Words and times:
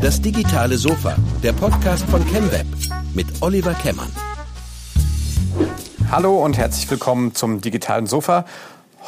Das 0.00 0.20
digitale 0.20 0.76
Sofa, 0.76 1.16
der 1.42 1.52
Podcast 1.52 2.04
von 2.10 2.24
ChemWeb 2.30 2.66
mit 3.14 3.26
Oliver 3.40 3.74
Kemmern. 3.74 4.10
Hallo 6.10 6.44
und 6.44 6.56
herzlich 6.56 6.90
willkommen 6.90 7.34
zum 7.34 7.60
digitalen 7.60 8.06
Sofa. 8.06 8.44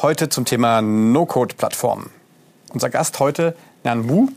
Heute 0.01 0.29
zum 0.29 0.45
Thema 0.45 0.81
No-Code-Plattformen. 0.81 2.09
Unser 2.73 2.89
Gast 2.89 3.19
heute, 3.19 3.55
Nan 3.83 4.09
Wu. 4.09 4.29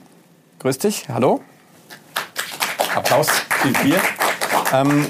Grüß 0.60 0.78
dich, 0.78 1.08
hallo. 1.08 1.40
Applaus, 2.94 3.28
viel, 3.62 3.74
viel. 3.76 3.96
Ähm, 4.72 5.06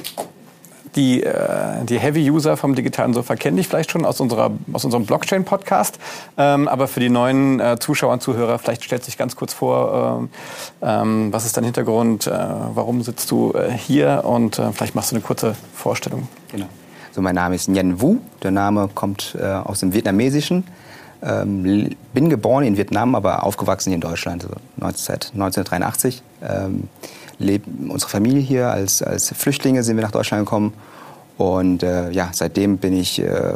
die, 0.97 1.23
äh, 1.23 1.85
die 1.85 1.99
Heavy-User 1.99 2.57
vom 2.57 2.75
digitalen 2.75 3.15
Sofa 3.15 3.37
kennen 3.37 3.57
dich 3.57 3.69
vielleicht 3.69 3.91
schon 3.91 4.05
aus, 4.05 4.21
unserer, 4.21 4.51
aus 4.73 4.85
unserem 4.85 5.07
Blockchain-Podcast. 5.07 5.99
Ähm, 6.37 6.69
aber 6.69 6.89
für 6.89 7.01
die 7.01 7.11
neuen 7.11 7.61
äh, 7.61 7.79
Zuschauer 7.79 8.13
und 8.13 8.23
Zuhörer, 8.23 8.59
vielleicht 8.59 8.85
stellt 8.85 9.05
sich 9.05 9.17
ganz 9.17 9.37
kurz 9.37 9.53
vor, 9.55 10.29
äh, 10.83 11.01
ähm, 11.01 11.33
was 11.33 11.45
ist 11.45 11.57
dein 11.57 11.65
Hintergrund, 11.65 12.27
warum 12.27 13.03
sitzt 13.03 13.31
du 13.31 13.53
hier 13.77 14.23
und 14.25 14.61
vielleicht 14.73 14.95
machst 14.95 15.13
du 15.13 15.17
eine 15.17 15.23
kurze 15.23 15.55
Vorstellung. 15.75 16.29
Genau. 16.51 16.67
So, 17.13 17.21
mein 17.21 17.35
Name 17.35 17.55
ist 17.55 17.69
Nguyen 17.69 18.01
Wu. 18.01 18.19
Der 18.43 18.51
Name 18.51 18.89
kommt 18.95 19.37
aus 19.65 19.81
dem 19.81 19.93
Vietnamesischen. 19.93 20.65
Ähm, 21.23 21.97
bin 22.15 22.31
geboren 22.31 22.65
in 22.65 22.77
Vietnam, 22.77 23.15
aber 23.15 23.45
aufgewachsen 23.45 23.91
hier 23.91 23.97
in 23.97 24.01
Deutschland, 24.01 24.45
also 24.45 24.57
19, 24.77 25.15
1983. 25.35 26.23
Ähm, 26.43 26.89
leben 27.39 27.91
unsere 27.91 28.11
Familie 28.11 28.41
hier. 28.41 28.71
Als, 28.71 29.03
als 29.03 29.33
Flüchtlinge 29.37 29.83
sind 29.83 29.97
wir 29.97 30.05
nach 30.05 30.13
Deutschland 30.13 30.45
gekommen. 30.45 30.73
Und 31.37 31.83
äh, 31.83 32.11
ja, 32.11 32.31
seitdem 32.33 32.79
bin 32.79 32.95
ich 32.95 33.21
äh, 33.21 33.53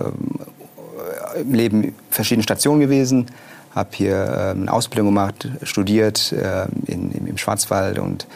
im 1.40 1.52
Leben 1.52 1.94
verschiedene 2.10 2.42
Stationen 2.42 2.80
gewesen, 2.80 3.26
habe 3.74 3.90
hier 3.92 4.16
äh, 4.16 4.50
eine 4.50 4.72
Ausbildung 4.72 5.08
gemacht, 5.08 5.48
studiert 5.62 6.32
äh, 6.32 6.66
in, 6.86 7.12
im 7.12 7.36
Schwarzwald 7.36 7.98
und 7.98 8.26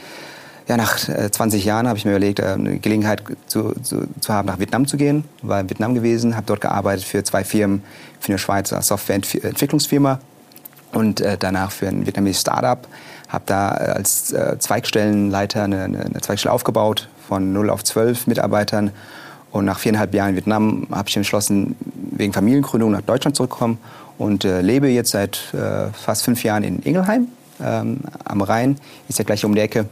ja, 0.68 0.76
nach 0.76 0.98
20 0.98 1.62
äh, 1.64 1.66
Jahren 1.66 1.88
habe 1.88 1.98
ich 1.98 2.04
mir 2.04 2.12
überlegt, 2.12 2.40
eine 2.40 2.78
Gelegenheit 2.78 3.22
zu, 3.46 3.72
zu, 3.82 4.06
zu, 4.20 4.32
haben, 4.32 4.46
nach 4.46 4.58
Vietnam 4.58 4.86
zu 4.86 4.96
gehen. 4.96 5.24
War 5.42 5.60
in 5.60 5.70
Vietnam 5.70 5.94
gewesen, 5.94 6.36
habe 6.36 6.46
dort 6.46 6.60
gearbeitet 6.60 7.04
für 7.04 7.24
zwei 7.24 7.42
Firmen, 7.42 7.82
für 8.20 8.32
eine 8.32 8.38
Schweizer 8.38 8.80
Softwareentwicklungsfirma 8.82 10.20
und 10.92 11.20
äh, 11.20 11.36
danach 11.38 11.72
für 11.72 11.88
ein 11.88 12.06
vietnamesisches 12.06 12.42
Startup 12.42 12.86
habe 13.28 13.44
da 13.46 13.76
äh, 13.76 13.90
als 13.90 14.34
Zweigstellenleiter 14.58 15.64
eine, 15.64 15.84
eine 15.84 16.20
Zweigstelle 16.20 16.52
aufgebaut 16.52 17.08
von 17.26 17.52
0 17.52 17.70
auf 17.70 17.84
12 17.84 18.26
Mitarbeitern. 18.26 18.90
Und 19.50 19.64
nach 19.64 19.78
viereinhalb 19.78 20.14
Jahren 20.14 20.30
in 20.30 20.36
Vietnam 20.36 20.86
habe 20.90 21.08
ich 21.08 21.16
entschlossen, 21.16 21.76
wegen 22.12 22.32
Familiengründung 22.32 22.90
nach 22.90 23.02
Deutschland 23.02 23.36
zurückzukommen 23.36 23.78
und 24.18 24.44
äh, 24.44 24.60
lebe 24.60 24.88
jetzt 24.88 25.10
seit 25.10 25.54
äh, 25.54 25.90
fast 25.92 26.24
fünf 26.24 26.42
Jahren 26.42 26.64
in 26.64 26.80
Ingelheim 26.80 27.28
ähm, 27.62 28.00
am 28.24 28.42
Rhein, 28.42 28.76
ist 29.08 29.18
ja 29.18 29.24
gleich 29.24 29.44
um 29.44 29.54
die 29.54 29.60
Ecke. 29.60 29.86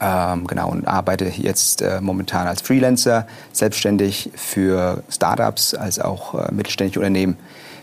Ähm, 0.00 0.46
genau, 0.46 0.70
und 0.70 0.86
arbeite 0.86 1.24
jetzt 1.24 1.82
äh, 1.82 2.00
momentan 2.00 2.46
als 2.46 2.60
Freelancer, 2.62 3.26
selbstständig 3.52 4.30
für 4.36 5.02
Startups 5.08 5.74
als 5.74 5.98
auch 5.98 6.34
äh, 6.34 6.52
mittelständische 6.52 7.00
Unternehmen. 7.00 7.36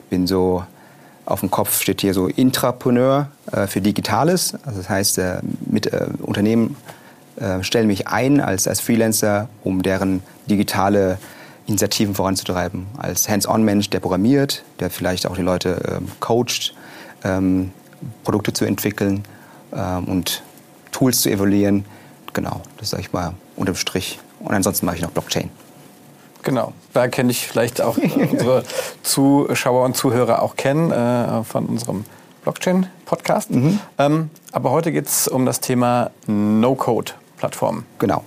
Bin 0.09 0.27
so 0.27 0.63
auf 1.25 1.39
dem 1.39 1.51
Kopf 1.51 1.81
steht 1.81 2.01
hier 2.01 2.13
so 2.13 2.27
Intrapreneur 2.27 3.29
äh, 3.51 3.67
für 3.67 3.81
Digitales. 3.81 4.53
Also 4.65 4.79
das 4.79 4.89
heißt, 4.89 5.17
äh, 5.17 5.39
mit 5.65 5.91
äh, 5.91 6.07
Unternehmen 6.21 6.77
äh, 7.37 7.63
stellen 7.63 7.87
mich 7.87 8.07
ein 8.07 8.39
als, 8.39 8.67
als 8.67 8.79
Freelancer, 8.79 9.49
um 9.63 9.81
deren 9.81 10.21
digitale 10.49 11.17
Initiativen 11.67 12.13
voranzutreiben. 12.13 12.85
Als 12.97 13.27
Hands-on-Mensch, 13.27 13.89
der 13.89 13.99
programmiert, 13.99 14.63
der 14.79 14.89
vielleicht 14.91 15.25
auch 15.25 15.35
die 15.35 15.41
Leute 15.41 15.97
ähm, 15.97 16.07
coacht, 16.19 16.75
ähm, 17.23 17.71
Produkte 18.23 18.53
zu 18.53 18.65
entwickeln 18.65 19.23
ähm, 19.73 20.05
und 20.05 20.43
Tools 20.91 21.21
zu 21.21 21.29
evaluieren. 21.29 21.85
Genau, 22.35 22.61
das 22.77 22.89
sage 22.89 23.01
ich 23.01 23.13
mal 23.13 23.33
unterm 23.55 23.75
Strich. 23.75 24.19
Und 24.41 24.53
ansonsten 24.53 24.85
mache 24.85 24.97
ich 24.97 25.01
noch 25.01 25.11
Blockchain. 25.11 25.49
Genau, 26.43 26.73
da 26.93 27.07
kenne 27.07 27.31
ich 27.31 27.47
vielleicht 27.47 27.81
auch 27.81 27.97
unsere 27.97 28.63
Zuschauer 29.01 29.85
und 29.85 29.95
Zuhörer 29.95 30.43
auch 30.43 30.55
kennen 30.55 30.91
äh, 30.91 31.43
von 31.43 31.65
unserem 31.65 32.05
Blockchain-Podcast. 32.43 33.51
Mhm. 33.51 33.79
Ähm, 33.97 34.29
aber 34.51 34.69
heute 34.69 34.91
geht 34.91 35.07
es 35.07 35.27
um 35.29 35.45
das 35.45 35.61
Thema 35.61 36.11
No-Code-Plattformen. 36.27 37.85
Genau. 37.99 38.23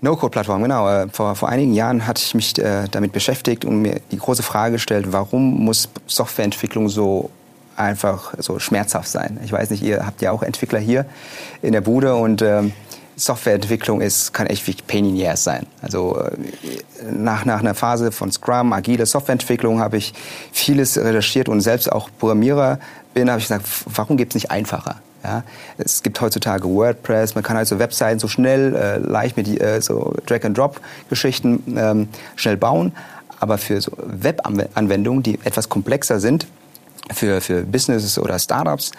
No-Code-Plattform, 0.00 0.62
genau. 0.62 0.88
Äh, 0.88 1.08
vor, 1.10 1.36
vor 1.36 1.50
einigen 1.50 1.74
Jahren 1.74 2.06
hatte 2.06 2.22
ich 2.24 2.34
mich 2.34 2.58
äh, 2.58 2.86
damit 2.90 3.12
beschäftigt 3.12 3.66
und 3.66 3.82
mir 3.82 4.00
die 4.10 4.18
große 4.18 4.42
Frage 4.42 4.72
gestellt, 4.72 5.12
warum 5.12 5.64
muss 5.64 5.90
Softwareentwicklung 6.06 6.88
so 6.88 7.30
einfach 7.76 8.32
so 8.38 8.58
schmerzhaft 8.58 9.10
sein? 9.10 9.38
Ich 9.44 9.52
weiß 9.52 9.68
nicht, 9.70 9.82
ihr 9.82 10.04
habt 10.04 10.22
ja 10.22 10.32
auch 10.32 10.42
Entwickler 10.42 10.80
hier 10.80 11.04
in 11.60 11.72
der 11.72 11.82
Bude 11.82 12.16
und 12.16 12.42
ähm, 12.42 12.72
Softwareentwicklung 13.18 14.00
ist, 14.00 14.32
kann 14.32 14.46
echt 14.46 14.66
wie 14.66 14.74
Pain 14.86 15.36
sein. 15.36 15.66
Also 15.82 16.18
äh, 16.18 16.30
nach, 17.10 17.44
nach 17.44 17.60
einer 17.60 17.74
Phase 17.74 18.12
von 18.12 18.30
Scrum, 18.30 18.72
agile 18.72 19.04
Softwareentwicklung 19.06 19.80
habe 19.80 19.96
ich 19.96 20.14
vieles 20.52 20.96
recherchiert 20.96 21.48
und 21.48 21.60
selbst 21.60 21.90
auch 21.90 22.08
Programmierer 22.18 22.78
bin, 23.14 23.28
habe 23.28 23.40
ich 23.40 23.46
gesagt, 23.46 23.66
warum 23.86 24.16
gibt 24.16 24.32
es 24.32 24.34
nicht 24.36 24.50
einfacher? 24.50 25.00
Ja, 25.24 25.42
es 25.78 26.04
gibt 26.04 26.20
heutzutage 26.20 26.64
WordPress, 26.68 27.34
man 27.34 27.42
kann 27.42 27.56
also 27.56 27.80
Webseiten 27.80 28.20
so 28.20 28.28
schnell, 28.28 28.76
äh, 28.76 28.98
leicht 28.98 29.36
mit 29.36 29.48
äh, 29.60 29.80
so 29.80 30.14
Drag-and-Drop-Geschichten 30.26 31.76
ähm, 31.76 32.08
schnell 32.36 32.56
bauen. 32.56 32.92
Aber 33.40 33.58
für 33.58 33.80
so 33.80 33.92
Web-Anwendungen, 33.96 35.22
die 35.22 35.38
etwas 35.44 35.68
komplexer 35.68 36.20
sind, 36.20 36.46
für, 37.12 37.40
für 37.40 37.62
Businesses 37.62 38.18
oder 38.18 38.38
Startups, 38.38 38.92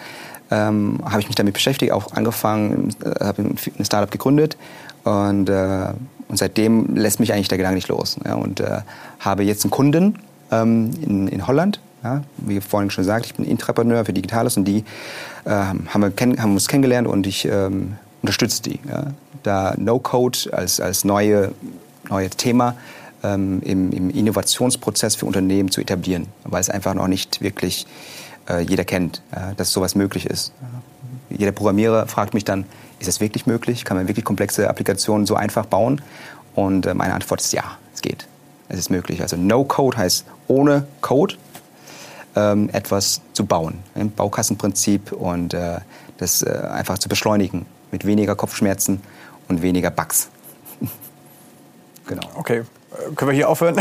ähm, 0.50 0.98
habe 1.04 1.20
ich 1.20 1.26
mich 1.26 1.36
damit 1.36 1.54
beschäftigt, 1.54 1.92
auch 1.92 2.12
angefangen, 2.12 2.94
äh, 3.04 3.24
habe 3.24 3.42
ein 3.42 3.84
Startup 3.84 4.10
gegründet 4.10 4.56
und, 5.04 5.48
äh, 5.48 5.92
und 6.28 6.36
seitdem 6.36 6.94
lässt 6.94 7.20
mich 7.20 7.32
eigentlich 7.32 7.48
der 7.48 7.58
Gedanke 7.58 7.76
nicht 7.76 7.88
los. 7.88 8.16
Ja, 8.24 8.34
und 8.34 8.60
äh, 8.60 8.80
habe 9.20 9.42
jetzt 9.44 9.64
einen 9.64 9.70
Kunden 9.70 10.18
ähm, 10.50 10.90
in, 11.02 11.28
in 11.28 11.46
Holland, 11.46 11.80
ja, 12.02 12.22
wie 12.38 12.60
vorhin 12.60 12.90
schon 12.90 13.02
gesagt, 13.02 13.26
ich 13.26 13.34
bin 13.34 13.44
Intrapreneur 13.44 14.04
für 14.04 14.12
Digitales 14.12 14.56
und 14.56 14.64
die 14.64 14.84
äh, 15.44 15.50
haben, 15.50 16.02
wir 16.02 16.42
haben 16.42 16.52
uns 16.52 16.68
kennengelernt 16.68 17.06
und 17.06 17.26
ich 17.26 17.44
ähm, 17.44 17.96
unterstütze 18.22 18.62
die. 18.62 18.80
Ja. 18.88 19.06
Da 19.42 19.74
No-Code 19.78 20.38
als, 20.52 20.80
als 20.80 21.04
neue, 21.04 21.52
neue 22.08 22.28
Thema 22.30 22.76
ähm, 23.22 23.60
im, 23.64 23.92
im 23.92 24.10
Innovationsprozess 24.10 25.14
für 25.16 25.26
Unternehmen 25.26 25.70
zu 25.70 25.80
etablieren, 25.80 26.26
weil 26.44 26.60
es 26.60 26.70
einfach 26.70 26.94
noch 26.94 27.08
nicht 27.08 27.40
wirklich 27.40 27.86
jeder 28.60 28.84
kennt, 28.84 29.22
äh, 29.32 29.54
dass 29.56 29.72
sowas 29.72 29.94
möglich 29.94 30.26
ist. 30.26 30.52
Jeder 31.28 31.52
Programmierer 31.52 32.06
fragt 32.06 32.34
mich 32.34 32.44
dann, 32.44 32.64
ist 32.98 33.08
es 33.08 33.20
wirklich 33.20 33.46
möglich? 33.46 33.84
Kann 33.84 33.96
man 33.96 34.08
wirklich 34.08 34.24
komplexe 34.24 34.68
Applikationen 34.68 35.26
so 35.26 35.34
einfach 35.34 35.66
bauen? 35.66 36.02
Und 36.54 36.86
äh, 36.86 36.94
meine 36.94 37.14
Antwort 37.14 37.40
ist 37.40 37.52
ja, 37.52 37.64
es 37.94 38.02
geht. 38.02 38.26
Es 38.68 38.78
ist 38.78 38.90
möglich. 38.90 39.22
Also 39.22 39.36
No 39.36 39.64
Code 39.64 39.96
heißt 39.96 40.24
ohne 40.48 40.86
Code 41.00 41.36
ähm, 42.36 42.68
etwas 42.72 43.20
zu 43.32 43.46
bauen. 43.46 43.78
Ein 43.94 44.10
Baukassenprinzip 44.12 45.12
und 45.12 45.54
äh, 45.54 45.80
das 46.18 46.42
äh, 46.42 46.50
einfach 46.50 46.98
zu 46.98 47.08
beschleunigen 47.08 47.66
mit 47.90 48.04
weniger 48.04 48.36
Kopfschmerzen 48.36 49.00
und 49.48 49.62
weniger 49.62 49.90
Bugs. 49.90 50.28
genau. 52.06 52.22
Okay, 52.34 52.62
können 53.14 53.30
wir 53.30 53.34
hier 53.34 53.48
aufhören? 53.48 53.76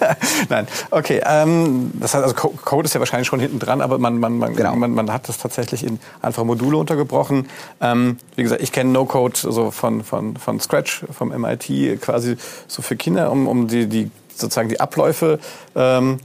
Nein, 0.48 0.66
okay. 0.90 1.20
Ähm, 1.24 1.90
das 1.94 2.14
heißt, 2.14 2.24
also 2.24 2.34
Code 2.34 2.86
ist 2.86 2.94
ja 2.94 3.00
wahrscheinlich 3.00 3.28
schon 3.28 3.40
hinten 3.40 3.58
dran, 3.58 3.80
aber 3.80 3.98
man, 3.98 4.18
man, 4.18 4.38
man, 4.38 4.54
genau. 4.54 4.74
man, 4.76 4.92
man 4.92 5.12
hat 5.12 5.28
das 5.28 5.38
tatsächlich 5.38 5.84
in 5.84 5.98
einfache 6.22 6.44
Module 6.44 6.76
untergebrochen. 6.78 7.48
Ähm, 7.80 8.18
wie 8.36 8.42
gesagt, 8.42 8.62
ich 8.62 8.72
kenne 8.72 8.90
No-Code 8.90 9.36
so 9.36 9.70
von, 9.70 10.02
von, 10.02 10.36
von 10.36 10.60
Scratch, 10.60 11.04
vom 11.10 11.28
MIT, 11.28 12.00
quasi 12.00 12.36
so 12.66 12.82
für 12.82 12.96
Kinder, 12.96 13.30
um, 13.30 13.46
um 13.46 13.68
die, 13.68 13.86
die 13.86 14.10
sozusagen 14.34 14.68
die 14.68 14.80
Abläufe 14.80 15.38
ähm, 15.74 16.18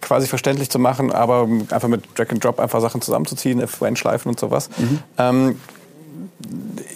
quasi 0.00 0.26
verständlich 0.26 0.70
zu 0.70 0.78
machen, 0.78 1.12
aber 1.12 1.48
einfach 1.70 1.88
mit 1.88 2.04
Drag 2.18 2.30
and 2.30 2.42
Drop 2.42 2.58
einfach 2.58 2.80
Sachen 2.80 3.02
zusammenzuziehen, 3.02 3.60
F-When-Schleifen 3.60 4.30
und 4.30 4.40
sowas. 4.40 4.70
Mhm. 4.78 5.00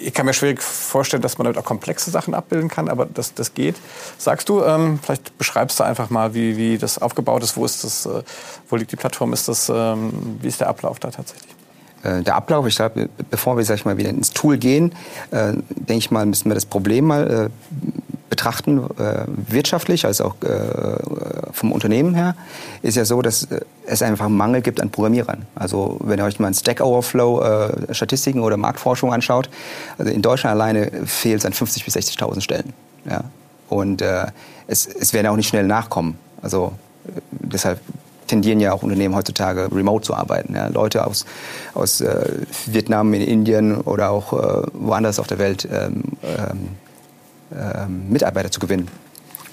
Ich 0.00 0.12
kann 0.12 0.26
mir 0.26 0.34
schwierig 0.34 0.62
vorstellen, 0.62 1.22
dass 1.22 1.38
man 1.38 1.44
damit 1.44 1.58
auch 1.58 1.64
komplexe 1.64 2.10
Sachen 2.10 2.34
abbilden 2.34 2.68
kann, 2.68 2.88
aber 2.88 3.06
das, 3.06 3.34
das 3.34 3.54
geht. 3.54 3.76
Sagst 4.18 4.48
du, 4.48 4.62
ähm, 4.62 4.98
vielleicht 5.02 5.36
beschreibst 5.38 5.80
du 5.80 5.84
einfach 5.84 6.10
mal, 6.10 6.34
wie, 6.34 6.56
wie 6.56 6.78
das 6.78 6.98
aufgebaut 6.98 7.42
ist, 7.42 7.56
wo 7.56 7.64
ist 7.64 7.84
das, 7.84 8.06
äh, 8.06 8.22
wo 8.68 8.76
liegt 8.76 8.92
die 8.92 8.96
Plattform, 8.96 9.32
ist 9.32 9.48
das, 9.48 9.68
ähm, 9.68 10.12
wie 10.40 10.48
ist 10.48 10.60
der 10.60 10.68
Ablauf 10.68 10.98
da 10.98 11.10
tatsächlich? 11.10 11.54
Äh, 12.04 12.22
der 12.22 12.36
Ablauf, 12.36 12.66
ich 12.66 12.76
glaube, 12.76 13.08
bevor 13.30 13.56
wir 13.56 13.64
sag 13.64 13.76
ich 13.76 13.84
mal, 13.84 13.96
wieder 13.96 14.10
ins 14.10 14.30
Tool 14.30 14.58
ggehen, 14.58 14.92
äh, 15.30 15.54
denke 15.68 15.98
ich 15.98 16.10
mal, 16.10 16.26
müssen 16.26 16.50
wir 16.50 16.54
das 16.54 16.66
Problem 16.66 17.06
mal 17.06 17.50
äh, 17.50 17.50
betrachten, 18.30 18.78
äh, 18.98 19.26
wirtschaftlich 19.26 20.06
als 20.06 20.20
auch 20.20 20.34
äh, 20.42 21.52
vom 21.52 21.72
Unternehmen 21.72 22.14
her, 22.14 22.34
ist 22.82 22.96
ja 22.96 23.04
so, 23.04 23.22
dass 23.22 23.44
äh, 23.44 23.60
es 23.86 24.02
einfach 24.02 24.26
einen 24.26 24.36
Mangel 24.36 24.62
gibt 24.62 24.80
an 24.80 24.90
Programmierern. 24.90 25.46
Also 25.54 25.98
wenn 26.02 26.18
ihr 26.18 26.24
euch 26.24 26.40
mal 26.40 26.52
Stack 26.54 26.80
Overflow 26.80 27.42
äh, 27.42 27.94
Statistiken 27.94 28.40
oder 28.40 28.56
Marktforschung 28.56 29.12
anschaut, 29.12 29.50
also 29.98 30.10
in 30.10 30.22
Deutschland 30.22 30.54
alleine 30.54 30.90
fehlt 31.06 31.40
es 31.40 31.46
an 31.46 31.52
50.000 31.52 31.84
bis 31.84 31.96
60.000 31.96 32.40
Stellen. 32.40 32.72
Ja? 33.08 33.24
Und 33.68 34.02
äh, 34.02 34.26
es, 34.66 34.86
es 34.86 35.12
werden 35.12 35.26
auch 35.28 35.36
nicht 35.36 35.48
schnell 35.48 35.66
nachkommen. 35.66 36.18
Also 36.42 36.72
äh, 37.06 37.20
deshalb 37.30 37.80
tendieren 38.26 38.60
ja 38.60 38.72
auch 38.72 38.82
Unternehmen 38.82 39.14
heutzutage 39.14 39.68
remote 39.70 40.04
zu 40.04 40.14
arbeiten. 40.14 40.54
Ja. 40.54 40.68
Leute 40.68 41.06
aus, 41.06 41.26
aus 41.74 42.00
äh, 42.00 42.38
Vietnam, 42.66 43.12
in 43.14 43.20
Indien 43.20 43.76
oder 43.76 44.10
auch 44.10 44.32
äh, 44.32 44.66
woanders 44.72 45.18
auf 45.18 45.26
der 45.26 45.38
Welt 45.38 45.68
ähm, 45.70 46.02
ähm, 46.22 46.68
Mitarbeiter 47.88 48.50
zu 48.50 48.60
gewinnen. 48.60 48.88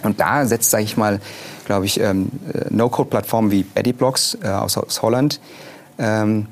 Und 0.03 0.19
da 0.19 0.45
setzt, 0.45 0.71
sage 0.71 0.83
ich 0.83 0.97
mal, 0.97 1.19
glaube 1.65 1.85
ich, 1.85 1.99
ähm, 1.99 2.31
äh, 2.53 2.65
No-Code-Plattformen 2.69 3.51
wie 3.51 3.63
BuddyBlocks 3.63 4.37
äh, 4.43 4.47
aus, 4.47 4.77
aus 4.77 5.01
Holland 5.01 5.39
ähm, 5.99 6.47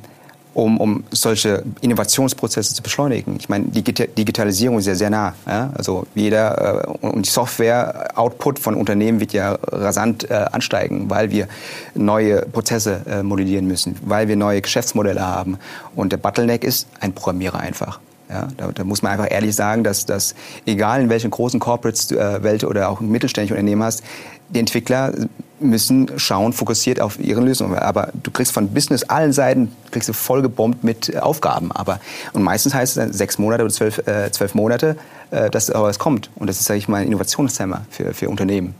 um, 0.53 0.77
um 0.79 1.03
solche 1.11 1.63
Innovationsprozesse 1.81 2.73
zu 2.73 2.81
beschleunigen. 2.81 3.37
Ich 3.39 3.49
meine, 3.49 3.65
die 3.65 3.83
Digitalisierung 3.83 4.79
ist 4.79 4.87
ja 4.87 4.95
sehr 4.95 5.09
nah. 5.09 5.33
Ja? 5.45 5.71
Also 5.75 6.05
jeder 6.15 6.85
äh, 7.01 7.07
und 7.07 7.25
die 7.25 7.29
Software-Output 7.29 8.59
von 8.59 8.75
Unternehmen 8.75 9.19
wird 9.19 9.33
ja 9.33 9.57
rasant 9.71 10.29
äh, 10.29 10.45
ansteigen, 10.51 11.09
weil 11.09 11.31
wir 11.31 11.47
neue 11.95 12.41
Prozesse 12.41 13.01
äh, 13.07 13.23
modellieren 13.23 13.67
müssen, 13.67 13.95
weil 14.01 14.27
wir 14.27 14.35
neue 14.35 14.61
Geschäftsmodelle 14.61 15.21
haben. 15.21 15.57
Und 15.95 16.11
der 16.11 16.17
Bottleneck 16.17 16.63
ist 16.63 16.87
ein 16.99 17.13
Programmierer 17.13 17.59
einfach. 17.59 17.99
Ja, 18.29 18.47
da, 18.57 18.71
da, 18.71 18.83
muss 18.83 19.01
man 19.01 19.13
einfach 19.13 19.31
ehrlich 19.31 19.55
sagen, 19.55 19.83
dass, 19.83 20.05
dass 20.05 20.35
egal 20.67 21.01
in 21.01 21.09
welchen 21.09 21.31
großen 21.31 21.59
Corporates-Welt 21.59 22.61
äh, 22.61 22.65
oder 22.67 22.89
auch 22.89 22.99
mittelständischen 23.01 23.57
Unternehmen 23.57 23.81
hast, 23.81 24.03
die 24.49 24.59
Entwickler 24.59 25.13
müssen 25.59 26.11
schauen, 26.17 26.53
fokussiert 26.53 27.01
auf 27.01 27.19
ihre 27.19 27.41
Lösungen. 27.41 27.77
Aber 27.77 28.09
du 28.21 28.31
kriegst 28.31 28.51
von 28.51 28.69
Business 28.69 29.03
allen 29.03 29.33
Seiten, 29.33 29.71
kriegst 29.91 30.07
du 30.09 30.13
vollgebombt 30.13 30.83
mit 30.83 31.09
äh, 31.09 31.17
Aufgaben. 31.17 31.71
Aber, 31.71 31.99
und 32.33 32.43
meistens 32.43 32.73
heißt 32.73 32.97
es 32.97 33.03
dann 33.03 33.13
sechs 33.13 33.39
Monate 33.39 33.63
oder 33.63 33.73
zwölf, 33.73 33.97
äh, 34.07 34.31
zwölf 34.31 34.53
Monate, 34.53 34.95
äh, 35.31 35.49
dass 35.49 35.71
aber 35.71 35.89
es 35.89 35.97
kommt. 35.97 36.29
Und 36.35 36.47
das 36.47 36.59
ist, 36.59 36.65
sage 36.65 36.77
ich 36.77 36.87
mal, 36.87 37.01
ein 37.01 37.07
Innovationszimmer 37.07 37.85
für, 37.89 38.13
für 38.13 38.29
Unternehmen. 38.29 38.75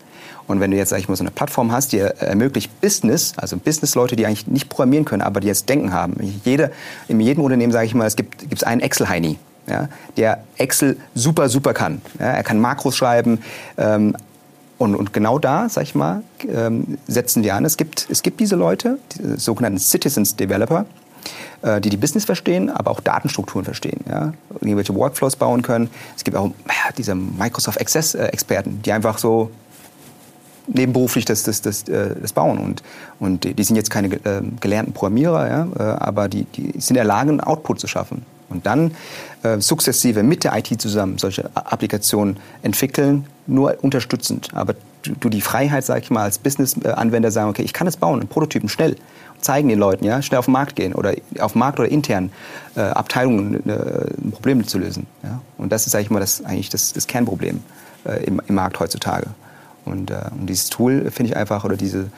Und 0.50 0.60
wenn 0.60 0.72
du 0.72 0.78
jetzt, 0.78 0.90
sag 0.90 0.98
ich 0.98 1.07
mal, 1.07 1.16
so 1.16 1.24
eine 1.24 1.30
Plattform 1.30 1.72
hast, 1.72 1.92
die 1.92 2.00
ermöglicht 2.00 2.81
Business, 2.81 3.34
also 3.38 3.56
Business-Leute, 3.56 4.16
die 4.16 4.25
eigentlich 4.25 4.48
nicht 4.48 4.68
programmieren 4.68 5.06
können, 5.06 5.22
aber 5.22 5.42
die 5.42 5.48
jetzt 5.48 5.69
Denken 5.69 5.94
haben. 5.94 6.16
Jede, 6.44 6.72
in 7.07 7.19
jedem 7.19 7.44
Unternehmen, 7.44 7.72
sage 7.72 7.86
ich 7.86 7.94
mal, 7.94 8.07
es 8.07 8.16
gibt, 8.16 8.50
gibt 8.50 8.66
einen 8.66 8.81
Excel-Heini. 8.81 9.38
Ja, 9.68 9.90
der 10.18 10.44
Excel 10.57 10.98
super, 11.13 11.50
super 11.50 11.75
kann. 11.75 12.01
Ja, 12.19 12.25
er 12.25 12.44
kann 12.44 12.60
Makros 12.60 12.98
schreiben, 12.98 13.44
ähm, 13.78 14.16
und, 14.80 14.96
und 14.96 15.13
genau 15.13 15.38
da, 15.38 15.69
sag 15.69 15.84
ich 15.84 15.94
mal, 15.94 16.24
ähm, 16.48 16.98
setzen 17.06 17.44
wir 17.44 17.54
an. 17.54 17.66
Es 17.66 17.78
gibt, 17.78 18.07
es 18.10 18.24
gibt 18.24 18.40
diese 18.40 18.56
Leute, 18.56 18.98
die 19.12 19.38
sogenannten 19.38 19.78
Citizens 19.78 20.36
Developer, 20.36 20.86
äh, 21.62 21.81
die 21.81 21.90
die 21.90 21.98
Business 21.98 22.25
verstehen, 22.25 22.69
aber 22.69 22.90
auch 22.90 23.02
Datenstrukturen 23.02 23.66
verstehen. 23.66 24.00
Ja? 24.10 24.34
Irgendwelche 24.62 24.95
Workflows 24.95 25.36
bauen 25.36 25.62
können. 25.62 25.90
Es 26.16 26.24
gibt 26.24 26.38
auch 26.38 26.45
ja, 26.45 26.92
diese 26.98 27.13
Microsoft 27.13 27.80
Access-Experten, 27.80 28.81
die 28.81 28.94
einfach 28.94 29.18
so 29.18 29.52
nebenberuflich 30.74 31.25
das, 31.25 31.44
das, 31.44 31.62
das, 31.62 31.83
äh, 31.88 32.16
das 32.21 32.33
bauen. 32.33 32.57
Und, 32.57 32.83
und 33.19 33.57
die 33.57 33.63
sind 33.63 33.75
jetzt 33.75 33.89
keine 33.89 34.16
äh, 34.16 34.42
gelernten 34.60 34.94
Programmierer, 34.94 35.50
ja? 35.50 35.68
Äh, 35.77 35.98
aber 36.00 36.30
die, 36.30 36.45
die 36.45 36.71
sind 36.80 36.92
in 36.92 36.95
der 36.95 37.04
Lage, 37.06 37.30
einen 37.30 37.42
Output 37.42 37.80
zu 37.80 37.88
schaffen. 37.88 38.25
Und 38.50 38.66
dann 38.66 38.92
äh, 39.44 39.60
sukzessive 39.60 40.24
mit 40.24 40.44
der 40.44 40.57
IT 40.57 40.81
zusammen 40.81 41.18
solche 41.18 41.50
Applikationen 41.56 42.38
entwickeln, 42.63 43.25
nur 43.45 43.75
unterstützend. 43.81 44.50
Aber 44.54 44.74
du, 45.04 45.13
du 45.19 45.30
die 45.30 45.42
Freiheit, 45.42 45.86
sag 45.86 46.04
ich 46.04 46.10
mal, 46.10 46.24
als 46.24 46.39
Business-Anwender 46.39 47.31
sagen, 47.31 47.50
okay, 47.50 47.62
ich 47.62 47.74
kann 47.74 47.88
es 47.88 47.98
bauen, 47.98 48.19
einen 48.19 48.30
Prototypen 48.30 48.69
schnell, 48.69 48.95
zeigen 49.39 49.69
den 49.69 49.80
Leuten, 49.80 50.04
ja, 50.04 50.21
schnell 50.21 50.39
auf 50.39 50.45
den 50.45 50.51
Markt 50.51 50.75
gehen 50.75 50.94
oder 50.94 51.13
auf 51.39 51.54
den 51.54 51.60
Markt 51.60 51.80
oder 51.80 51.89
intern 51.89 52.31
äh, 52.75 52.81
Abteilungen 52.81 53.68
äh, 53.69 54.31
Probleme 54.31 54.66
zu 54.66 54.80
lösen. 54.80 55.07
Ja? 55.24 55.42
Und 55.57 55.71
das 55.71 55.86
ist, 55.86 55.92
sag 55.92 56.01
ich 56.01 56.10
mal, 56.10 56.19
das, 56.19 56.44
eigentlich 56.44 56.69
das, 56.69 56.92
das 56.94 57.07
Kernproblem 57.07 57.62
äh, 58.06 58.24
im, 58.25 58.42
im 58.48 58.56
Markt 58.56 58.80
heutzutage. 58.80 59.27
Und, 59.89 60.12
äh, 60.12 60.21
und 60.31 60.47
dieses 60.47 60.69
Tool 60.69 61.12
finde 61.12 61.31
ich 61.31 61.38
einfach, 61.38 61.63
oder 61.63 61.77
diese, 61.77 62.09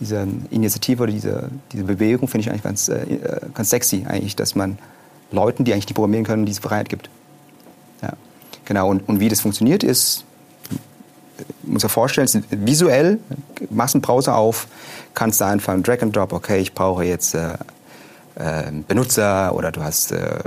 diese 0.00 0.26
Initiative 0.50 1.02
oder 1.02 1.12
diese, 1.12 1.50
diese 1.72 1.84
Bewegung 1.84 2.28
finde 2.28 2.42
ich 2.42 2.50
eigentlich 2.50 2.62
ganz, 2.62 2.88
äh, 2.88 3.18
ganz 3.54 3.70
sexy, 3.70 4.04
eigentlich, 4.08 4.36
dass 4.36 4.54
man 4.54 4.78
Leuten, 5.30 5.64
die 5.64 5.72
eigentlich 5.72 5.86
nicht 5.86 5.94
programmieren 5.94 6.24
können, 6.24 6.46
diese 6.46 6.60
Freiheit 6.60 6.88
gibt. 6.88 7.08
Ja. 8.02 8.12
Genau, 8.64 8.88
und, 8.88 9.08
und 9.08 9.20
wie 9.20 9.28
das 9.28 9.40
funktioniert 9.40 9.82
ist, 9.82 10.24
muss 11.62 11.82
ja 11.82 11.88
vorstellen, 11.88 12.28
visuell, 12.50 13.18
machst 13.70 13.94
einen 13.94 14.02
Browser 14.02 14.36
auf, 14.36 14.68
kannst 15.14 15.40
da 15.40 15.48
einfach 15.48 15.74
Drag 15.82 16.02
and 16.02 16.14
Drop, 16.14 16.32
okay, 16.32 16.60
ich 16.60 16.72
brauche 16.74 17.04
jetzt 17.04 17.34
äh, 17.34 17.52
äh, 17.52 17.56
Benutzer 18.88 19.54
oder 19.54 19.72
du 19.72 19.82
hast 19.82 20.12
äh, 20.12 20.38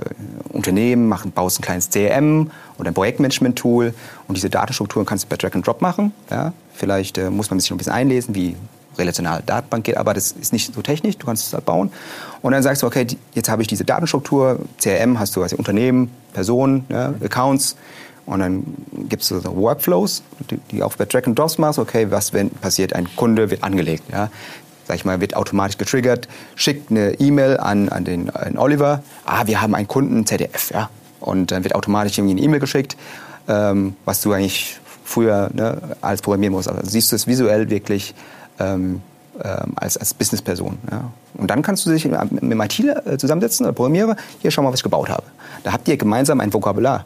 Unternehmen, 0.50 1.08
mach, 1.08 1.26
baust 1.28 1.60
ein 1.60 1.62
kleines 1.62 1.90
CRM 1.90 2.50
oder 2.80 2.90
ein 2.90 2.94
Projektmanagement-Tool 2.94 3.94
und 4.28 4.36
diese 4.36 4.50
Datenstrukturen 4.50 5.06
kannst 5.06 5.26
du 5.26 5.28
per 5.28 5.38
Drag 5.38 5.54
and 5.54 5.66
Drop 5.66 5.82
machen. 5.82 6.12
Ja? 6.32 6.54
Vielleicht 6.74 7.18
äh, 7.18 7.30
muss 7.30 7.50
man 7.50 7.60
sich 7.60 7.70
ein 7.72 7.78
bisschen 7.78 7.94
einlesen, 7.94 8.34
wie 8.34 8.56
relationale 8.98 9.44
Datenbank 9.44 9.84
geht, 9.84 9.98
aber 9.98 10.14
das 10.14 10.32
ist 10.32 10.54
nicht 10.54 10.74
so 10.74 10.82
technisch, 10.82 11.18
du 11.18 11.26
kannst 11.26 11.46
es 11.46 11.54
halt 11.54 11.66
bauen. 11.66 11.92
Und 12.42 12.54
dann 12.54 12.64
sagst 12.64 12.82
du, 12.82 12.88
okay, 12.88 13.06
jetzt 13.34 13.50
habe 13.50 13.62
ich 13.62 13.68
diese 13.68 13.86
Datenstruktur, 13.86 14.60
CRM 14.80 15.20
hast 15.20 15.36
du 15.36 15.44
also 15.44 15.58
Unternehmen, 15.58 16.10
Personen, 16.34 16.86
ja, 16.90 17.14
Accounts 17.24 17.76
und 18.26 18.40
dann 18.40 18.64
gibt 19.08 19.22
es 19.22 19.30
so 19.30 19.44
Workflows, 19.44 20.24
die, 20.50 20.58
die 20.72 20.82
auch 20.82 20.96
bei 20.96 21.06
Drag 21.06 21.26
and 21.28 21.38
Drops 21.38 21.58
machst, 21.58 21.78
okay, 21.78 22.08
was 22.10 22.34
wenn 22.34 22.50
passiert, 22.50 22.94
ein 22.94 23.08
Kunde 23.16 23.52
wird 23.52 23.64
angelegt, 23.64 24.04
ja, 24.12 24.30
sag 24.88 24.96
ich 24.96 25.06
mal, 25.06 25.22
wird 25.22 25.36
automatisch 25.36 25.78
getriggert, 25.78 26.28
schickt 26.56 26.92
eine 26.92 27.20
E-Mail 27.20 27.58
an, 27.58 27.90
an 27.90 28.06
den 28.06 28.30
an 28.30 28.58
Oliver, 28.58 29.04
ah, 29.26 29.48
wir 29.48 29.62
haben 29.62 29.76
einen 29.76 29.88
Kunden, 29.88 30.26
ZDF, 30.26 30.72
ja, 30.72 30.90
und 31.20 31.52
dann 31.52 31.64
wird 31.64 31.76
automatisch 31.76 32.18
irgendwie 32.18 32.34
eine 32.34 32.42
E-Mail 32.42 32.60
geschickt, 32.60 32.96
ähm, 33.48 33.96
was 34.06 34.22
du 34.22 34.34
eigentlich 34.34 34.80
früher 35.04 35.50
ne, 35.54 35.78
alles 36.02 36.22
programmieren 36.22 36.54
musst. 36.54 36.68
Also 36.68 36.82
siehst 36.84 37.12
du 37.12 37.16
es 37.16 37.28
visuell 37.28 37.70
wirklich 37.70 38.16
ähm, 38.60 39.02
ähm, 39.44 39.74
als, 39.76 39.98
als 39.98 40.14
Businessperson. 40.14 40.78
Ja. 40.90 41.12
Und 41.34 41.52
dann 41.52 41.62
kannst 41.62 41.86
du 41.86 41.92
dich 41.92 42.06
mit 42.06 42.42
dem 42.42 42.62
IT 42.62 42.80
äh, 42.80 43.18
zusammensetzen 43.18 43.66
oder 43.66 43.74
Programmierer, 43.74 44.16
hier 44.40 44.50
schau 44.50 44.62
mal, 44.62 44.72
was 44.72 44.80
ich 44.80 44.84
gebaut 44.84 45.10
habe. 45.10 45.24
Da 45.64 45.74
habt 45.74 45.88
ihr 45.88 45.98
gemeinsam 45.98 46.40
ein 46.40 46.54
Vokabular. 46.54 47.06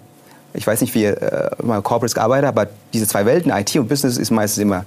Ich 0.53 0.65
weiß 0.65 0.81
nicht, 0.81 0.93
wie 0.95 1.03
ihr 1.03 1.21
äh, 1.21 1.49
mal 1.63 1.81
Corporates 1.81 2.13
gearbeitet 2.13 2.47
habt, 2.47 2.57
aber 2.57 2.69
diese 2.93 3.07
zwei 3.07 3.25
Welten, 3.25 3.51
IT 3.51 3.75
und 3.77 3.87
Business, 3.87 4.17
ist 4.17 4.31
meistens 4.31 4.61
immer 4.61 4.85